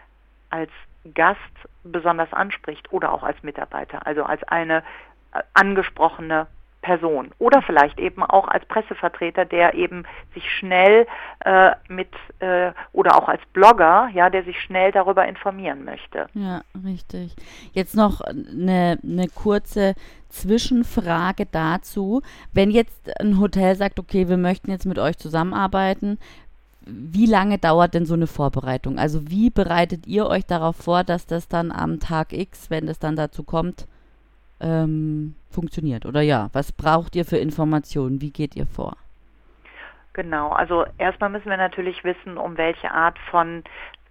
als 0.50 0.72
Gast 1.14 1.40
besonders 1.84 2.34
anspricht 2.34 2.92
oder 2.92 3.14
auch 3.14 3.22
als 3.24 3.42
Mitarbeiter, 3.44 4.06
also 4.06 4.24
als 4.24 4.44
eine 4.44 4.84
äh, 5.34 5.42
angesprochene 5.54 6.48
Person 6.82 7.32
oder 7.38 7.62
vielleicht 7.62 8.00
eben 8.00 8.24
auch 8.24 8.48
als 8.48 8.66
Pressevertreter, 8.66 9.46
der 9.46 9.74
eben 9.76 10.04
sich 10.34 10.50
schnell 10.52 11.08
äh, 11.46 11.72
mit 11.88 12.10
äh, 12.40 12.72
oder 12.92 13.18
auch 13.18 13.28
als 13.28 13.42
Blogger, 13.54 14.10
ja, 14.14 14.30
der 14.30 14.44
sich 14.44 14.60
schnell 14.60 14.92
darüber 14.92 15.28
informieren 15.28 15.84
möchte. 15.84 16.28
Ja, 16.34 16.62
richtig. 16.84 17.36
Jetzt 17.74 17.96
noch 17.96 18.22
eine, 18.22 18.98
eine 19.04 19.28
kurze 19.28 19.94
Zwischenfrage 20.30 21.46
dazu. 21.46 22.22
Wenn 22.52 22.72
jetzt 22.72 23.12
ein 23.20 23.40
Hotel 23.40 23.76
sagt, 23.76 24.00
okay, 24.00 24.28
wir 24.28 24.38
möchten 24.38 24.72
jetzt 24.72 24.86
mit 24.86 24.98
euch 24.98 25.18
zusammenarbeiten, 25.18 26.18
wie 26.86 27.28
lange 27.28 27.60
dauert 27.60 27.94
denn 27.94 28.06
so 28.06 28.16
eine 28.16 28.28
Vorbereitung? 28.28 28.98
Also 28.98 29.30
wie 29.30 29.52
bereitet 29.52 30.08
ihr 30.08 30.26
euch 30.26 30.46
darauf 30.46 30.78
vor, 30.78 31.04
dass 31.04 31.28
das 31.28 31.48
dann 31.48 31.72
am 31.72 32.00
Tag 32.00 32.34
X, 32.34 32.70
wenn 32.70 32.88
es 32.88 32.98
dann 32.98 33.16
dazu 33.16 33.44
kommt, 33.44 33.86
ähm, 34.62 35.36
funktioniert. 35.50 36.06
Oder 36.06 36.22
ja, 36.22 36.50
was 36.54 36.72
braucht 36.72 37.16
ihr 37.16 37.26
für 37.26 37.38
Informationen? 37.38 38.22
Wie 38.22 38.32
geht 38.32 38.56
ihr 38.56 38.68
vor? 38.68 38.96
Genau, 40.14 40.50
also 40.50 40.86
erstmal 40.98 41.30
müssen 41.30 41.50
wir 41.50 41.58
natürlich 41.58 42.04
wissen, 42.04 42.38
um 42.38 42.58
welche 42.58 42.92
Art 42.92 43.18
von 43.30 43.64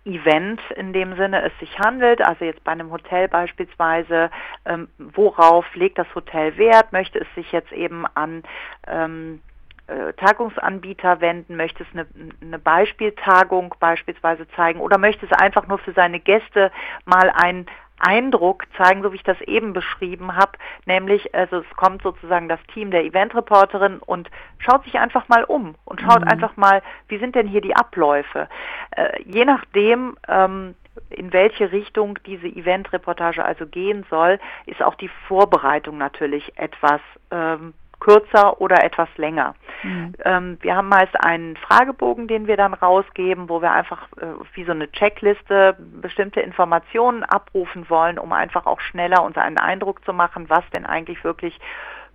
Event 0.04 0.60
in 0.76 0.94
dem 0.94 1.14
Sinne 1.16 1.42
es 1.42 1.52
sich 1.58 1.78
handelt. 1.78 2.22
Also 2.22 2.46
jetzt 2.46 2.64
bei 2.64 2.72
einem 2.72 2.90
Hotel 2.90 3.28
beispielsweise, 3.28 4.30
ähm, 4.64 4.88
worauf 4.98 5.66
legt 5.74 5.98
das 5.98 6.12
Hotel 6.14 6.56
Wert? 6.56 6.92
Möchte 6.92 7.18
es 7.18 7.26
sich 7.34 7.52
jetzt 7.52 7.72
eben 7.72 8.06
an 8.14 8.42
ähm, 8.86 9.42
äh, 9.90 10.12
Tagungsanbieter 10.14 11.20
wenden, 11.20 11.56
möchte 11.56 11.82
es 11.82 11.88
eine, 11.92 12.06
eine, 12.40 12.58
Beispieltagung 12.58 13.74
beispielsweise 13.80 14.46
zeigen 14.54 14.80
oder 14.80 14.98
möchte 14.98 15.26
es 15.26 15.32
einfach 15.32 15.66
nur 15.66 15.78
für 15.78 15.92
seine 15.92 16.20
Gäste 16.20 16.70
mal 17.04 17.30
ein, 17.34 17.66
Eindruck 18.00 18.64
zeigen, 18.76 19.02
so 19.02 19.12
wie 19.12 19.16
ich 19.16 19.22
das 19.22 19.40
eben 19.42 19.72
beschrieben 19.72 20.36
habe, 20.36 20.52
nämlich 20.86 21.34
also 21.34 21.58
es 21.58 21.76
kommt 21.76 22.02
sozusagen 22.02 22.48
das 22.48 22.60
Team 22.72 22.90
der 22.90 23.04
Eventreporterin 23.04 23.98
und 23.98 24.30
schaut 24.58 24.84
sich 24.84 24.98
einfach 24.98 25.28
mal 25.28 25.44
um 25.44 25.74
und 25.84 26.00
schaut 26.00 26.22
mhm. 26.22 26.28
einfach 26.28 26.56
mal, 26.56 26.82
wie 27.08 27.18
sind 27.18 27.34
denn 27.34 27.46
hier 27.46 27.60
die 27.60 27.76
Abläufe. 27.76 28.48
Äh, 28.92 29.22
je 29.24 29.44
nachdem, 29.44 30.16
ähm, 30.28 30.74
in 31.08 31.32
welche 31.32 31.72
Richtung 31.72 32.18
diese 32.26 32.46
Eventreportage 32.46 33.44
also 33.44 33.66
gehen 33.66 34.04
soll, 34.10 34.38
ist 34.66 34.82
auch 34.82 34.94
die 34.94 35.10
Vorbereitung 35.28 35.98
natürlich 35.98 36.52
etwas 36.56 37.00
ähm, 37.30 37.74
kürzer 38.00 38.60
oder 38.60 38.82
etwas 38.82 39.08
länger. 39.16 39.54
Mhm. 39.82 40.14
Ähm, 40.24 40.58
wir 40.60 40.76
haben 40.76 40.88
meist 40.88 41.14
einen 41.24 41.56
Fragebogen, 41.56 42.26
den 42.26 42.46
wir 42.46 42.56
dann 42.56 42.74
rausgeben, 42.74 43.48
wo 43.48 43.62
wir 43.62 43.70
einfach 43.70 44.08
äh, 44.16 44.26
wie 44.54 44.64
so 44.64 44.72
eine 44.72 44.90
Checkliste 44.90 45.76
bestimmte 45.78 46.40
Informationen 46.40 47.22
abrufen 47.22 47.88
wollen, 47.88 48.18
um 48.18 48.32
einfach 48.32 48.66
auch 48.66 48.80
schneller 48.80 49.22
uns 49.22 49.36
einen 49.36 49.58
Eindruck 49.58 50.04
zu 50.04 50.12
machen, 50.12 50.48
was 50.48 50.64
denn 50.74 50.86
eigentlich 50.86 51.22
wirklich 51.24 51.58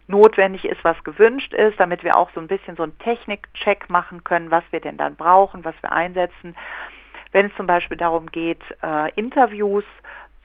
notwendig 0.08 0.66
ist, 0.66 0.84
was 0.84 1.04
gewünscht 1.04 1.54
ist, 1.54 1.80
damit 1.80 2.04
wir 2.04 2.16
auch 2.16 2.30
so 2.36 2.40
ein 2.40 2.48
bisschen 2.48 2.76
so 2.76 2.84
einen 2.84 2.98
Technikcheck 3.00 3.90
machen 3.90 4.24
können, 4.24 4.52
was 4.52 4.64
wir 4.72 4.80
denn 4.80 4.98
dann 4.98 5.16
brauchen, 5.16 5.66
was 5.66 5.76
wir 5.82 5.92
einsetzen. 5.92 6.56
Wenn 7.32 7.48
es 7.48 7.56
zum 7.56 7.68
Beispiel 7.68 7.98
darum 7.98 8.28
geht, 8.28 8.62
äh, 8.84 9.12
Interviews 9.16 9.84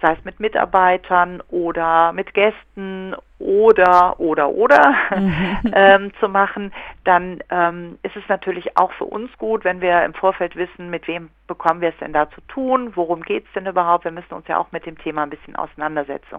sei 0.00 0.12
es 0.12 0.24
mit 0.24 0.40
Mitarbeitern 0.40 1.42
oder 1.48 2.12
mit 2.12 2.32
Gästen 2.34 3.14
oder, 3.38 4.18
oder, 4.20 4.50
oder 4.50 4.94
mhm. 5.16 5.58
ähm, 5.74 6.12
zu 6.20 6.28
machen, 6.28 6.72
dann 7.04 7.42
ähm, 7.50 7.98
ist 8.02 8.16
es 8.16 8.22
natürlich 8.28 8.76
auch 8.76 8.92
für 8.92 9.04
uns 9.04 9.30
gut, 9.38 9.64
wenn 9.64 9.80
wir 9.80 10.04
im 10.04 10.14
Vorfeld 10.14 10.56
wissen, 10.56 10.90
mit 10.90 11.08
wem 11.08 11.30
bekommen 11.46 11.80
wir 11.80 11.90
es 11.90 11.98
denn 11.98 12.12
da 12.12 12.30
zu 12.30 12.40
tun, 12.42 12.92
worum 12.94 13.22
geht 13.22 13.46
es 13.46 13.52
denn 13.52 13.66
überhaupt. 13.66 14.04
Wir 14.04 14.12
müssen 14.12 14.34
uns 14.34 14.46
ja 14.48 14.58
auch 14.58 14.72
mit 14.72 14.86
dem 14.86 14.98
Thema 14.98 15.22
ein 15.22 15.30
bisschen 15.30 15.56
auseinandersetzen. 15.56 16.38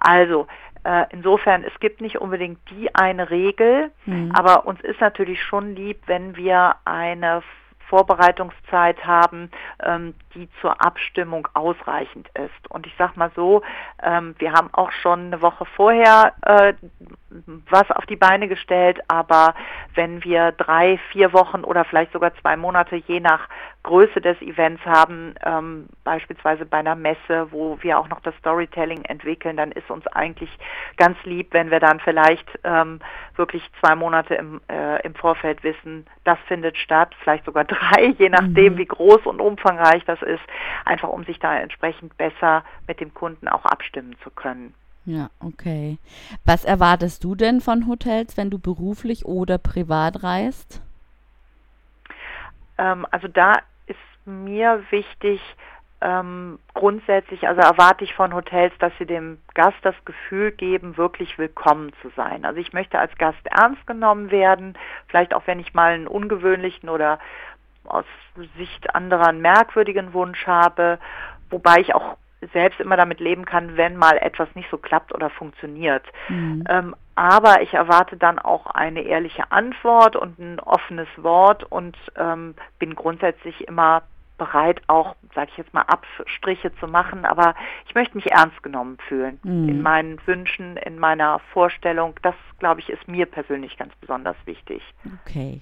Also 0.00 0.46
äh, 0.84 1.06
insofern, 1.10 1.64
es 1.64 1.78
gibt 1.80 2.00
nicht 2.00 2.18
unbedingt 2.20 2.58
die 2.70 2.94
eine 2.94 3.30
Regel, 3.30 3.90
mhm. 4.04 4.32
aber 4.34 4.66
uns 4.66 4.80
ist 4.82 5.00
natürlich 5.00 5.42
schon 5.42 5.74
lieb, 5.74 6.02
wenn 6.06 6.36
wir 6.36 6.76
eine 6.84 7.42
Vorbereitungszeit 7.94 9.06
haben, 9.06 9.52
ähm, 9.80 10.14
die 10.34 10.48
zur 10.60 10.84
Abstimmung 10.84 11.46
ausreichend 11.54 12.28
ist. 12.34 12.70
Und 12.70 12.88
ich 12.88 12.94
sage 12.98 13.12
mal 13.14 13.30
so, 13.36 13.62
ähm, 14.02 14.34
wir 14.38 14.52
haben 14.52 14.68
auch 14.72 14.90
schon 14.90 15.26
eine 15.26 15.40
Woche 15.40 15.64
vorher 15.64 16.32
äh, 16.42 16.74
was 17.70 17.88
auf 17.92 18.04
die 18.06 18.16
Beine 18.16 18.48
gestellt, 18.48 18.98
aber 19.06 19.54
wenn 19.94 20.24
wir 20.24 20.50
drei, 20.52 20.98
vier 21.12 21.32
Wochen 21.32 21.62
oder 21.62 21.84
vielleicht 21.84 22.12
sogar 22.12 22.34
zwei 22.40 22.56
Monate 22.56 22.96
je 22.96 23.20
nach 23.20 23.48
Größe 23.84 24.20
des 24.20 24.40
Events 24.40 24.84
haben, 24.84 25.34
ähm, 25.44 25.88
beispielsweise 26.02 26.64
bei 26.64 26.78
einer 26.78 26.96
Messe, 26.96 27.52
wo 27.52 27.78
wir 27.82 27.98
auch 27.98 28.08
noch 28.08 28.20
das 28.20 28.34
Storytelling 28.36 29.04
entwickeln, 29.04 29.56
dann 29.56 29.72
ist 29.72 29.90
uns 29.90 30.06
eigentlich 30.08 30.50
ganz 30.96 31.16
lieb, 31.24 31.48
wenn 31.52 31.70
wir 31.70 31.80
dann 31.80 32.00
vielleicht 32.00 32.46
ähm, 32.64 33.00
wirklich 33.36 33.62
zwei 33.80 33.94
Monate 33.94 34.34
im, 34.34 34.60
äh, 34.68 35.00
im 35.02 35.14
Vorfeld 35.14 35.62
wissen, 35.62 36.06
das 36.24 36.38
findet 36.48 36.78
statt, 36.78 37.14
vielleicht 37.22 37.44
sogar 37.44 37.64
drei, 37.64 38.14
je 38.18 38.30
nachdem, 38.30 38.72
mhm. 38.72 38.78
wie 38.78 38.86
groß 38.86 39.26
und 39.26 39.40
umfangreich 39.40 40.04
das 40.06 40.20
ist, 40.22 40.42
einfach 40.84 41.10
um 41.10 41.24
sich 41.24 41.38
da 41.38 41.56
entsprechend 41.56 42.16
besser 42.16 42.64
mit 42.88 43.00
dem 43.00 43.12
Kunden 43.12 43.48
auch 43.48 43.66
abstimmen 43.66 44.16
zu 44.24 44.30
können. 44.30 44.74
Ja, 45.04 45.28
okay. 45.40 45.98
Was 46.46 46.64
erwartest 46.64 47.22
du 47.22 47.34
denn 47.34 47.60
von 47.60 47.86
Hotels, 47.86 48.38
wenn 48.38 48.48
du 48.48 48.58
beruflich 48.58 49.26
oder 49.26 49.58
privat 49.58 50.22
reist? 50.22 50.80
Ähm, 52.78 53.06
also 53.10 53.28
da 53.28 53.58
mir 54.24 54.82
wichtig, 54.90 55.40
ähm, 56.00 56.58
grundsätzlich, 56.74 57.48
also 57.48 57.62
erwarte 57.62 58.04
ich 58.04 58.14
von 58.14 58.34
Hotels, 58.34 58.74
dass 58.78 58.92
sie 58.98 59.06
dem 59.06 59.38
Gast 59.54 59.78
das 59.82 59.94
Gefühl 60.04 60.52
geben, 60.52 60.98
wirklich 60.98 61.38
willkommen 61.38 61.92
zu 62.02 62.10
sein. 62.14 62.44
Also 62.44 62.60
ich 62.60 62.74
möchte 62.74 62.98
als 62.98 63.16
Gast 63.16 63.38
ernst 63.44 63.86
genommen 63.86 64.30
werden, 64.30 64.76
vielleicht 65.08 65.34
auch 65.34 65.46
wenn 65.46 65.60
ich 65.60 65.72
mal 65.72 65.94
einen 65.94 66.06
ungewöhnlichen 66.06 66.90
oder 66.90 67.18
aus 67.84 68.04
Sicht 68.58 68.94
anderer 68.94 69.28
einen 69.28 69.40
merkwürdigen 69.40 70.12
Wunsch 70.12 70.46
habe, 70.46 70.98
wobei 71.48 71.80
ich 71.80 71.94
auch 71.94 72.16
selbst 72.52 72.80
immer 72.80 72.98
damit 72.98 73.20
leben 73.20 73.46
kann, 73.46 73.78
wenn 73.78 73.96
mal 73.96 74.18
etwas 74.18 74.48
nicht 74.54 74.70
so 74.70 74.76
klappt 74.76 75.14
oder 75.14 75.30
funktioniert. 75.30 76.04
Mhm. 76.28 76.64
Ähm, 76.68 76.96
aber 77.14 77.62
ich 77.62 77.72
erwarte 77.72 78.18
dann 78.18 78.38
auch 78.38 78.66
eine 78.66 79.02
ehrliche 79.02 79.50
Antwort 79.50 80.16
und 80.16 80.38
ein 80.38 80.60
offenes 80.60 81.08
Wort 81.16 81.64
und 81.64 81.96
ähm, 82.16 82.54
bin 82.78 82.94
grundsätzlich 82.94 83.66
immer 83.66 84.02
bereit, 84.38 84.80
auch, 84.86 85.16
sage 85.34 85.50
ich 85.52 85.58
jetzt 85.58 85.72
mal, 85.74 85.82
Abstriche 85.82 86.74
zu 86.80 86.86
machen. 86.86 87.24
Aber 87.24 87.54
ich 87.86 87.94
möchte 87.94 88.16
mich 88.16 88.30
ernst 88.30 88.62
genommen 88.62 88.98
fühlen 89.08 89.38
mhm. 89.42 89.68
in 89.68 89.82
meinen 89.82 90.18
Wünschen, 90.26 90.76
in 90.76 90.98
meiner 90.98 91.40
Vorstellung. 91.52 92.14
Das, 92.22 92.34
glaube 92.58 92.80
ich, 92.80 92.90
ist 92.90 93.06
mir 93.08 93.26
persönlich 93.26 93.76
ganz 93.76 93.94
besonders 93.96 94.36
wichtig. 94.44 94.82
Okay. 95.22 95.60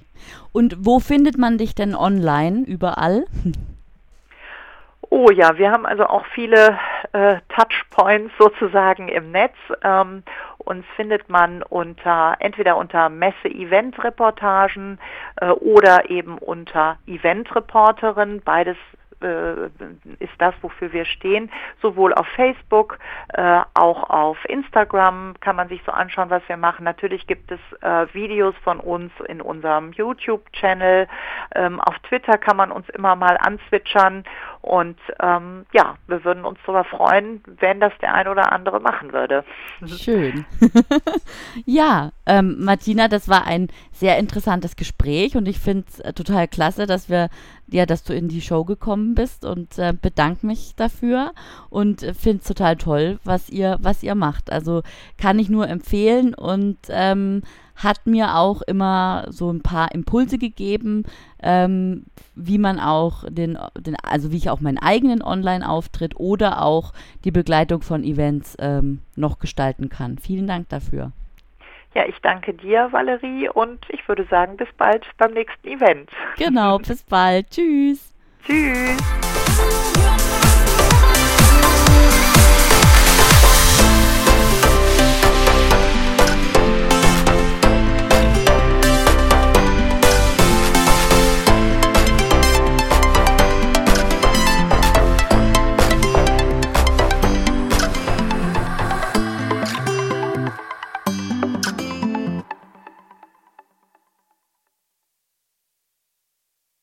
Und 0.52 0.76
wo 0.78 1.00
findet 1.00 1.38
man 1.38 1.58
dich 1.58 1.74
denn 1.74 1.94
online 1.94 2.64
überall? 2.66 3.24
Oh 5.14 5.30
ja, 5.30 5.58
wir 5.58 5.70
haben 5.70 5.84
also 5.84 6.06
auch 6.06 6.24
viele 6.34 6.78
äh, 7.12 7.36
Touchpoints 7.48 8.32
sozusagen 8.38 9.08
im 9.08 9.30
Netz. 9.30 9.54
Ähm, 9.82 10.22
uns 10.58 10.84
findet 10.96 11.28
man 11.28 11.62
unter 11.62 12.36
entweder 12.38 12.76
unter 12.76 13.08
Messe-Event-Reportagen 13.08 14.98
äh, 15.36 15.50
oder 15.50 16.10
eben 16.10 16.38
unter 16.38 16.98
Event-Reporterin. 17.06 18.42
Beides 18.44 18.76
äh, 19.22 19.70
ist 20.18 20.32
das, 20.38 20.54
wofür 20.62 20.92
wir 20.92 21.04
stehen. 21.04 21.50
Sowohl 21.80 22.14
auf 22.14 22.26
Facebook, 22.28 22.98
äh, 23.34 23.60
auch 23.74 24.10
auf 24.10 24.38
Instagram 24.48 25.34
kann 25.40 25.56
man 25.56 25.68
sich 25.68 25.80
so 25.86 25.92
anschauen, 25.92 26.30
was 26.30 26.42
wir 26.48 26.56
machen. 26.56 26.84
Natürlich 26.84 27.26
gibt 27.26 27.50
es 27.50 27.60
äh, 27.80 28.12
Videos 28.14 28.54
von 28.62 28.80
uns 28.80 29.12
in 29.28 29.40
unserem 29.40 29.92
YouTube-Channel. 29.92 31.08
Ähm, 31.54 31.80
auf 31.80 31.98
Twitter 32.00 32.38
kann 32.38 32.56
man 32.56 32.72
uns 32.72 32.88
immer 32.90 33.16
mal 33.16 33.36
anzwitschern. 33.38 34.24
Und 34.62 34.98
ähm, 35.20 35.66
ja, 35.72 35.96
wir 36.06 36.24
würden 36.24 36.44
uns 36.44 36.58
darüber 36.64 36.84
freuen, 36.84 37.42
wenn 37.58 37.80
das 37.80 37.92
der 38.00 38.14
ein 38.14 38.28
oder 38.28 38.52
andere 38.52 38.78
machen 38.80 39.12
würde. 39.12 39.44
Schön. 39.86 40.44
ja, 41.66 42.12
ähm, 42.26 42.56
Martina, 42.60 43.08
das 43.08 43.28
war 43.28 43.44
ein 43.44 43.68
sehr 43.90 44.18
interessantes 44.18 44.76
Gespräch 44.76 45.36
und 45.36 45.48
ich 45.48 45.58
finde 45.58 45.86
es 45.88 45.98
äh, 46.00 46.12
total 46.12 46.46
klasse, 46.46 46.86
dass 46.86 47.10
wir 47.10 47.28
ja, 47.72 47.86
dass 47.86 48.04
du 48.04 48.14
in 48.14 48.28
die 48.28 48.40
Show 48.40 48.64
gekommen 48.64 49.14
bist 49.14 49.44
und 49.44 49.78
äh, 49.78 49.94
bedanke 50.00 50.46
mich 50.46 50.74
dafür 50.76 51.32
und 51.70 52.02
äh, 52.02 52.14
finde 52.14 52.42
es 52.42 52.48
total 52.48 52.76
toll, 52.76 53.18
was 53.24 53.48
ihr, 53.48 53.78
was 53.80 54.02
ihr 54.02 54.14
macht. 54.14 54.52
Also 54.52 54.82
kann 55.16 55.38
ich 55.38 55.48
nur 55.48 55.68
empfehlen 55.68 56.34
und 56.34 56.76
ähm, 56.90 57.42
hat 57.74 58.06
mir 58.06 58.36
auch 58.36 58.62
immer 58.62 59.26
so 59.30 59.50
ein 59.50 59.62
paar 59.62 59.92
Impulse 59.94 60.38
gegeben, 60.38 61.04
ähm, 61.42 62.04
wie 62.34 62.58
man 62.58 62.78
auch 62.78 63.24
den, 63.28 63.58
den, 63.78 63.96
also 64.02 64.30
wie 64.30 64.36
ich 64.36 64.50
auch 64.50 64.60
meinen 64.60 64.78
eigenen 64.78 65.22
Online-Auftritt 65.22 66.16
oder 66.16 66.62
auch 66.62 66.92
die 67.24 67.30
Begleitung 67.30 67.80
von 67.80 68.04
Events 68.04 68.56
ähm, 68.58 69.00
noch 69.16 69.38
gestalten 69.38 69.88
kann. 69.88 70.18
Vielen 70.18 70.46
Dank 70.46 70.68
dafür. 70.68 71.12
Ja, 71.94 72.06
ich 72.06 72.18
danke 72.22 72.54
dir, 72.54 72.88
Valerie, 72.90 73.48
und 73.48 73.84
ich 73.88 74.06
würde 74.08 74.24
sagen, 74.30 74.56
bis 74.56 74.68
bald 74.78 75.06
beim 75.18 75.32
nächsten 75.32 75.68
Event. 75.68 76.10
Genau, 76.38 76.78
bis 76.86 77.02
bald. 77.02 77.50
Tschüss. 77.50 78.12
Tschüss. 78.46 79.91